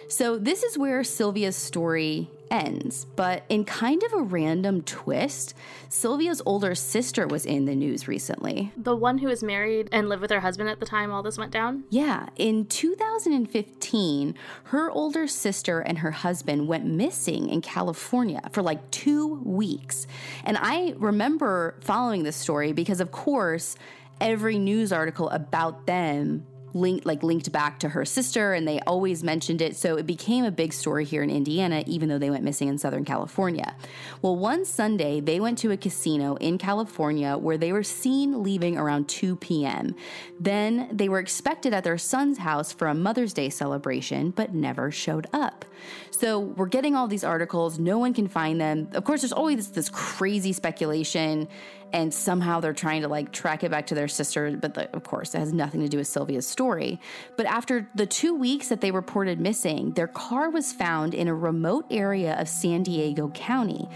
So, 0.08 0.36
this 0.36 0.62
is 0.62 0.76
where 0.76 1.02
Sylvia's 1.04 1.56
story 1.56 2.28
ends. 2.52 3.06
But 3.16 3.44
in 3.48 3.64
kind 3.64 4.02
of 4.02 4.12
a 4.12 4.22
random 4.22 4.82
twist, 4.82 5.54
Sylvia's 5.88 6.42
older 6.44 6.74
sister 6.74 7.26
was 7.26 7.46
in 7.46 7.64
the 7.64 7.74
news 7.74 8.06
recently. 8.06 8.72
The 8.76 8.94
one 8.94 9.18
who 9.18 9.28
was 9.28 9.42
married 9.42 9.88
and 9.90 10.08
lived 10.08 10.20
with 10.20 10.30
her 10.30 10.40
husband 10.40 10.68
at 10.68 10.78
the 10.78 10.86
time 10.86 11.10
all 11.10 11.22
this 11.22 11.38
went 11.38 11.50
down. 11.50 11.84
Yeah, 11.88 12.28
in 12.36 12.66
2015, 12.66 14.34
her 14.64 14.90
older 14.90 15.26
sister 15.26 15.80
and 15.80 15.98
her 15.98 16.10
husband 16.10 16.68
went 16.68 16.84
missing 16.84 17.48
in 17.48 17.62
California 17.62 18.42
for 18.52 18.62
like 18.62 18.90
two 18.90 19.40
weeks. 19.44 20.06
And 20.44 20.58
I 20.60 20.94
remember 20.98 21.76
following 21.80 22.22
this 22.22 22.36
story 22.36 22.72
because, 22.72 23.00
of 23.00 23.10
course, 23.10 23.76
every 24.20 24.58
news 24.58 24.92
article 24.92 25.30
about 25.30 25.86
them 25.86 26.46
linked 26.74 27.06
like 27.06 27.22
linked 27.22 27.50
back 27.52 27.78
to 27.80 27.88
her 27.90 28.04
sister 28.04 28.52
and 28.54 28.66
they 28.66 28.80
always 28.80 29.22
mentioned 29.22 29.60
it 29.60 29.76
so 29.76 29.96
it 29.96 30.06
became 30.06 30.44
a 30.44 30.50
big 30.50 30.72
story 30.72 31.04
here 31.04 31.22
in 31.22 31.30
Indiana 31.30 31.82
even 31.86 32.08
though 32.08 32.18
they 32.18 32.30
went 32.30 32.44
missing 32.44 32.68
in 32.68 32.78
Southern 32.78 33.04
California. 33.04 33.74
Well, 34.20 34.36
one 34.36 34.64
Sunday 34.64 35.20
they 35.20 35.40
went 35.40 35.58
to 35.58 35.70
a 35.70 35.76
casino 35.76 36.36
in 36.36 36.58
California 36.58 37.36
where 37.36 37.58
they 37.58 37.72
were 37.72 37.82
seen 37.82 38.42
leaving 38.42 38.78
around 38.78 39.08
2 39.08 39.36
p.m. 39.36 39.94
Then 40.40 40.88
they 40.92 41.08
were 41.08 41.18
expected 41.18 41.74
at 41.74 41.84
their 41.84 41.98
son's 41.98 42.38
house 42.38 42.72
for 42.72 42.88
a 42.88 42.94
Mother's 42.94 43.32
Day 43.32 43.50
celebration 43.50 44.30
but 44.30 44.54
never 44.54 44.90
showed 44.90 45.26
up. 45.32 45.64
So 46.10 46.38
we're 46.38 46.66
getting 46.66 46.94
all 46.94 47.08
these 47.08 47.24
articles, 47.24 47.78
no 47.78 47.98
one 47.98 48.14
can 48.14 48.28
find 48.28 48.60
them. 48.60 48.88
Of 48.92 49.04
course 49.04 49.22
there's 49.22 49.32
always 49.32 49.68
this 49.72 49.88
crazy 49.88 50.52
speculation 50.52 51.48
and 51.92 52.12
somehow 52.12 52.60
they're 52.60 52.72
trying 52.72 53.02
to 53.02 53.08
like 53.08 53.32
track 53.32 53.62
it 53.62 53.70
back 53.70 53.86
to 53.86 53.94
their 53.94 54.08
sister 54.08 54.56
but 54.56 54.74
the, 54.74 54.94
of 54.94 55.02
course 55.02 55.34
it 55.34 55.38
has 55.38 55.52
nothing 55.52 55.80
to 55.80 55.88
do 55.88 55.98
with 55.98 56.06
Sylvia's 56.06 56.46
story. 56.46 57.00
But 57.36 57.46
after 57.46 57.88
the 57.94 58.06
two 58.06 58.34
weeks 58.34 58.68
that 58.68 58.80
they 58.80 58.90
reported 58.90 59.40
missing, 59.40 59.92
their 59.92 60.08
car 60.08 60.50
was 60.50 60.72
found 60.72 61.14
in 61.14 61.28
a 61.28 61.34
remote 61.34 61.86
area 61.90 62.40
of 62.40 62.48
San 62.48 62.82
Diego 62.82 63.28
County. 63.30 63.88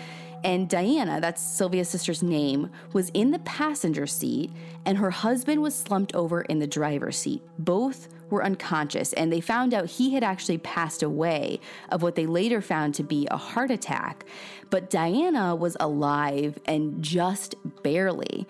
And 0.45 0.69
Diana, 0.69 1.21
that's 1.21 1.43
Sylvia's 1.43 1.89
sister's 1.89 2.23
name, 2.23 2.71
was 2.93 3.11
in 3.11 3.31
the 3.31 3.39
passenger 3.41 4.07
seat, 4.07 4.53
and 4.85 4.99
her 4.99 5.11
husband 5.11 5.63
was 5.63 5.75
slumped 5.75 6.15
over 6.15 6.43
in 6.43 6.59
the 6.59 6.67
driver's 6.67 7.17
seat. 7.17 7.43
Both 7.59 8.09
were 8.31 8.45
unconscious, 8.45 9.13
and 9.13 9.33
they 9.33 9.41
found 9.41 9.73
out 9.73 9.87
he 9.87 10.15
had 10.15 10.25
actually 10.25 10.59
passed 10.59 11.03
away 11.03 11.61
of 11.91 12.03
what 12.03 12.15
they 12.15 12.27
later 12.27 12.61
found 12.61 12.95
to 12.95 13.03
be 13.03 13.27
a 13.31 13.37
heart 13.37 13.71
attack. 13.71 14.25
But 14.71 14.91
Diana 14.91 15.55
was 15.55 15.77
alive 15.79 16.59
and 16.67 17.03
just 17.03 17.55
barely. 17.83 18.47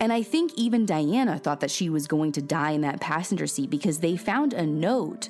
And 0.00 0.12
I 0.12 0.22
think 0.22 0.52
even 0.54 0.86
Diana 0.86 1.38
thought 1.38 1.60
that 1.60 1.70
she 1.70 1.90
was 1.90 2.06
going 2.06 2.32
to 2.32 2.42
die 2.42 2.70
in 2.70 2.80
that 2.80 3.00
passenger 3.00 3.46
seat 3.46 3.68
because 3.68 3.98
they 3.98 4.16
found 4.16 4.54
a 4.54 4.66
note 4.66 5.28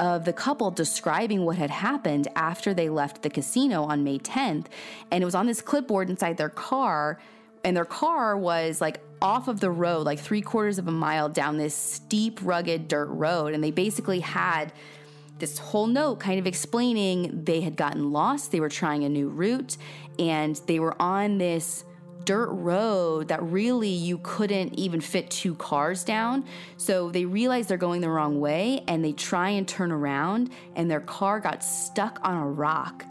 of 0.00 0.24
the 0.24 0.32
couple 0.32 0.70
describing 0.70 1.44
what 1.44 1.56
had 1.56 1.70
happened 1.70 2.26
after 2.34 2.74
they 2.74 2.88
left 2.88 3.22
the 3.22 3.30
casino 3.30 3.84
on 3.84 4.02
May 4.02 4.18
10th. 4.18 4.66
And 5.10 5.22
it 5.22 5.24
was 5.24 5.34
on 5.34 5.46
this 5.46 5.60
clipboard 5.60 6.10
inside 6.10 6.38
their 6.38 6.48
car. 6.48 7.20
And 7.64 7.76
their 7.76 7.84
car 7.84 8.36
was 8.36 8.80
like 8.80 9.00
off 9.22 9.48
of 9.48 9.60
the 9.60 9.70
road, 9.70 10.06
like 10.06 10.18
three 10.18 10.42
quarters 10.42 10.78
of 10.78 10.88
a 10.88 10.92
mile 10.92 11.28
down 11.28 11.58
this 11.58 11.74
steep, 11.74 12.40
rugged 12.42 12.88
dirt 12.88 13.06
road. 13.06 13.54
And 13.54 13.62
they 13.62 13.70
basically 13.70 14.20
had 14.20 14.72
this 15.38 15.58
whole 15.58 15.86
note 15.86 16.20
kind 16.20 16.38
of 16.38 16.46
explaining 16.46 17.44
they 17.44 17.60
had 17.60 17.76
gotten 17.76 18.12
lost, 18.12 18.52
they 18.52 18.60
were 18.60 18.68
trying 18.68 19.04
a 19.04 19.08
new 19.08 19.28
route, 19.28 19.76
and 20.18 20.60
they 20.66 20.78
were 20.78 21.00
on 21.00 21.38
this 21.38 21.84
dirt 22.24 22.50
road 22.50 23.28
that 23.28 23.42
really 23.42 23.88
you 23.88 24.18
couldn't 24.18 24.78
even 24.78 25.00
fit 25.00 25.30
two 25.30 25.54
cars 25.54 26.04
down. 26.04 26.44
So 26.76 27.10
they 27.10 27.24
realize 27.24 27.66
they're 27.66 27.78
going 27.78 28.02
the 28.02 28.10
wrong 28.10 28.38
way 28.38 28.84
and 28.86 29.02
they 29.04 29.12
try 29.12 29.50
and 29.50 29.66
turn 29.66 29.90
around, 29.90 30.50
and 30.76 30.90
their 30.90 31.00
car 31.00 31.40
got 31.40 31.64
stuck 31.64 32.20
on 32.22 32.36
a 32.36 32.46
rock 32.46 33.04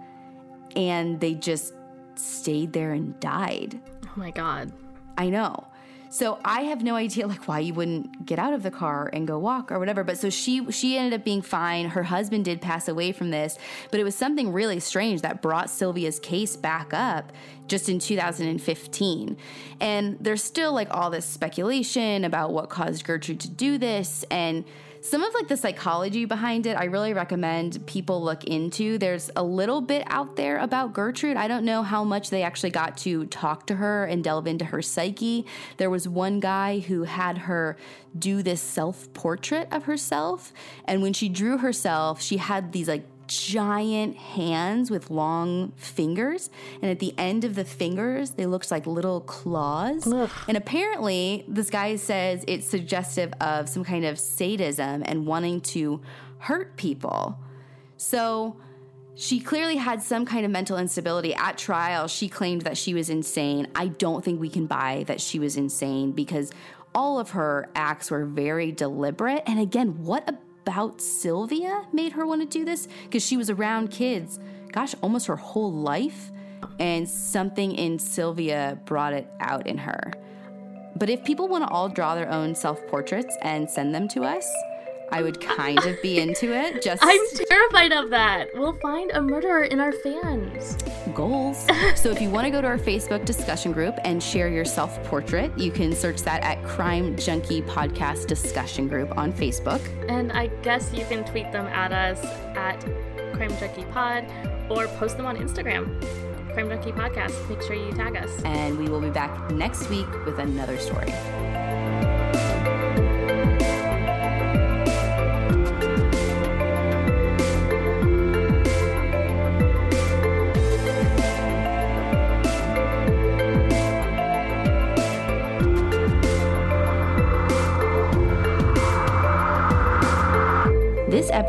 and 0.75 1.19
they 1.19 1.33
just 1.33 1.73
stayed 2.15 2.73
there 2.73 2.91
and 2.91 3.19
died. 3.19 3.79
My 4.19 4.31
God. 4.31 4.73
I 5.17 5.29
know. 5.29 5.65
So 6.09 6.39
I 6.43 6.63
have 6.63 6.83
no 6.83 6.95
idea 6.95 7.25
like 7.25 7.47
why 7.47 7.59
you 7.59 7.73
wouldn't 7.73 8.25
get 8.25 8.37
out 8.37 8.51
of 8.51 8.63
the 8.63 8.71
car 8.71 9.09
and 9.13 9.25
go 9.25 9.39
walk 9.39 9.71
or 9.71 9.79
whatever. 9.79 10.03
But 10.03 10.17
so 10.17 10.29
she 10.29 10.69
she 10.71 10.97
ended 10.97 11.17
up 11.17 11.23
being 11.23 11.41
fine. 11.41 11.87
Her 11.87 12.03
husband 12.03 12.43
did 12.43 12.61
pass 12.61 12.89
away 12.89 13.13
from 13.13 13.31
this, 13.31 13.57
but 13.91 14.01
it 14.01 14.03
was 14.03 14.15
something 14.15 14.51
really 14.51 14.81
strange 14.81 15.21
that 15.21 15.41
brought 15.41 15.69
Sylvia's 15.69 16.19
case 16.19 16.57
back 16.57 16.93
up 16.93 17.31
just 17.67 17.87
in 17.87 17.99
2015. 17.99 19.37
And 19.79 20.17
there's 20.19 20.43
still 20.43 20.73
like 20.73 20.89
all 20.91 21.09
this 21.09 21.25
speculation 21.25 22.25
about 22.25 22.51
what 22.51 22.69
caused 22.69 23.05
Gertrude 23.05 23.39
to 23.39 23.49
do 23.49 23.77
this 23.77 24.25
and 24.29 24.65
some 25.01 25.23
of 25.23 25.33
like 25.33 25.47
the 25.47 25.57
psychology 25.57 26.25
behind 26.25 26.65
it 26.65 26.75
i 26.77 26.85
really 26.85 27.13
recommend 27.13 27.85
people 27.85 28.21
look 28.21 28.43
into. 28.43 28.97
There's 28.97 29.29
a 29.35 29.43
little 29.43 29.81
bit 29.81 30.03
out 30.07 30.35
there 30.35 30.57
about 30.57 30.93
gertrude. 30.93 31.37
I 31.37 31.47
don't 31.47 31.65
know 31.65 31.83
how 31.83 32.03
much 32.03 32.29
they 32.29 32.43
actually 32.43 32.69
got 32.69 32.97
to 32.99 33.25
talk 33.25 33.67
to 33.67 33.75
her 33.75 34.05
and 34.05 34.23
delve 34.23 34.47
into 34.47 34.65
her 34.65 34.81
psyche. 34.81 35.45
There 35.77 35.89
was 35.89 36.07
one 36.07 36.39
guy 36.39 36.79
who 36.79 37.03
had 37.03 37.39
her 37.39 37.77
do 38.17 38.41
this 38.41 38.61
self 38.61 39.11
portrait 39.13 39.67
of 39.71 39.83
herself 39.83 40.53
and 40.85 41.01
when 41.01 41.13
she 41.13 41.29
drew 41.29 41.59
herself 41.59 42.21
she 42.21 42.37
had 42.37 42.71
these 42.71 42.87
like 42.87 43.05
giant 43.29 44.17
hands 44.17 44.89
with 44.89 45.09
long 45.09 45.71
fingers. 45.77 46.49
And 46.81 46.89
at 46.91 46.99
the 46.99 47.13
end 47.17 47.43
of 47.43 47.55
the 47.55 47.63
fingers, 47.63 48.31
they 48.31 48.45
looked 48.45 48.71
like 48.71 48.87
little 48.87 49.21
claws. 49.21 50.11
Ugh. 50.11 50.29
And 50.47 50.57
apparently, 50.57 51.45
this 51.47 51.69
guy 51.69 51.95
says 51.95 52.43
it's 52.47 52.67
suggestive 52.67 53.31
of 53.39 53.69
some 53.69 53.83
kind 53.83 54.03
of 54.03 54.19
sadism 54.19 55.03
and 55.05 55.25
wanting 55.25 55.61
to 55.61 56.01
hurt 56.39 56.75
people. 56.75 57.37
So 57.97 58.57
she 59.15 59.39
clearly 59.39 59.75
had 59.75 60.01
some 60.01 60.25
kind 60.25 60.45
of 60.45 60.51
mental 60.51 60.77
instability. 60.77 61.35
At 61.35 61.57
trial, 61.57 62.07
she 62.07 62.29
claimed 62.29 62.63
that 62.63 62.77
she 62.77 62.93
was 62.93 63.09
insane. 63.09 63.67
I 63.75 63.87
don't 63.87 64.23
think 64.23 64.39
we 64.39 64.49
can 64.49 64.65
buy 64.65 65.03
that 65.07 65.21
she 65.21 65.37
was 65.37 65.55
insane 65.55 66.13
because 66.13 66.51
all 66.95 67.19
of 67.19 67.31
her 67.31 67.69
acts 67.75 68.09
were 68.09 68.25
very 68.25 68.71
deliberate. 68.71 69.43
And 69.45 69.59
again, 69.59 70.03
what 70.03 70.27
a 70.27 70.37
about 70.69 71.01
Sylvia 71.01 71.85
made 71.91 72.11
her 72.11 72.25
want 72.25 72.41
to 72.41 72.47
do 72.47 72.63
this 72.63 72.87
because 73.03 73.25
she 73.25 73.37
was 73.37 73.49
around 73.49 73.89
kids, 73.89 74.39
gosh, 74.71 74.93
almost 75.01 75.25
her 75.27 75.35
whole 75.35 75.71
life. 75.71 76.31
And 76.77 77.07
something 77.09 77.73
in 77.73 77.99
Sylvia 77.99 78.77
brought 78.85 79.13
it 79.13 79.27
out 79.39 79.65
in 79.65 79.77
her. 79.77 80.13
But 80.95 81.09
if 81.09 81.23
people 81.23 81.47
want 81.47 81.63
to 81.63 81.69
all 81.69 81.89
draw 81.89 82.15
their 82.15 82.29
own 82.29 82.53
self 82.53 82.85
portraits 82.87 83.35
and 83.41 83.69
send 83.69 83.95
them 83.95 84.07
to 84.09 84.23
us, 84.23 84.47
I 85.11 85.21
would 85.21 85.39
kind 85.41 85.79
of 85.85 86.01
be 86.01 86.19
into 86.19 86.53
it. 86.53 86.81
Just 86.81 87.03
I'm 87.05 87.19
terrified 87.47 87.91
of 87.91 88.09
that. 88.09 88.49
We'll 88.53 88.77
find 88.79 89.11
a 89.11 89.21
murderer 89.21 89.63
in 89.63 89.79
our 89.79 89.91
fans. 89.91 90.77
Goals. 91.13 91.65
so 91.95 92.09
if 92.09 92.21
you 92.21 92.29
want 92.29 92.45
to 92.45 92.51
go 92.51 92.61
to 92.61 92.67
our 92.67 92.77
Facebook 92.77 93.25
discussion 93.25 93.71
group 93.71 93.95
and 94.03 94.21
share 94.21 94.49
your 94.49 94.65
self 94.65 95.03
portrait, 95.05 95.57
you 95.57 95.71
can 95.71 95.93
search 95.93 96.21
that 96.23 96.43
at 96.43 96.63
Crime 96.63 97.15
Junkie 97.17 97.61
Podcast 97.63 98.27
Discussion 98.27 98.87
Group 98.87 99.17
on 99.17 99.33
Facebook. 99.33 99.81
And 100.07 100.31
I 100.31 100.47
guess 100.61 100.93
you 100.93 101.05
can 101.05 101.25
tweet 101.25 101.51
them 101.51 101.65
at 101.67 101.91
us 101.91 102.23
at 102.55 102.79
Crime 103.33 103.55
Junkie 103.57 103.85
Pod 103.91 104.25
or 104.69 104.87
post 104.99 105.17
them 105.17 105.25
on 105.25 105.37
Instagram. 105.37 105.99
Crime 106.53 106.69
Junkie 106.69 106.91
Podcast. 106.91 107.49
Make 107.49 107.61
sure 107.61 107.75
you 107.75 107.91
tag 107.93 108.15
us. 108.17 108.31
And 108.43 108.77
we 108.77 108.87
will 108.89 109.01
be 109.01 109.09
back 109.09 109.51
next 109.51 109.89
week 109.89 110.07
with 110.25 110.39
another 110.39 110.77
story. 110.77 111.13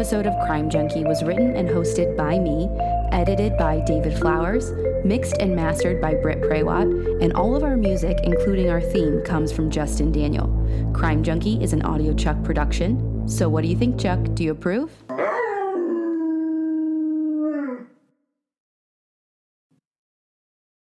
Episode 0.01 0.27
of 0.27 0.47
Crime 0.47 0.71
Junkie 0.71 1.05
was 1.05 1.23
written 1.23 1.55
and 1.55 1.69
hosted 1.69 2.17
by 2.17 2.39
me, 2.39 2.71
edited 3.13 3.55
by 3.59 3.81
David 3.81 4.17
Flowers, 4.17 4.73
mixed 5.05 5.37
and 5.41 5.55
mastered 5.55 6.01
by 6.01 6.15
Britt 6.15 6.41
Prawat, 6.41 7.23
and 7.23 7.35
all 7.35 7.55
of 7.55 7.63
our 7.63 7.77
music, 7.77 8.19
including 8.23 8.71
our 8.71 8.81
theme, 8.81 9.21
comes 9.27 9.53
from 9.53 9.71
Justin 9.71 10.11
Daniel. 10.11 10.47
Crime 10.95 11.23
Junkie 11.23 11.63
is 11.63 11.75
an 11.75 11.83
audiochuck 11.83 12.43
production. 12.43 13.29
So, 13.29 13.51
what 13.51 13.61
do 13.61 13.69
you 13.69 13.77
think, 13.77 14.01
Chuck? 14.01 14.21
Do 14.33 14.43
you 14.43 14.53
approve? 14.53 14.91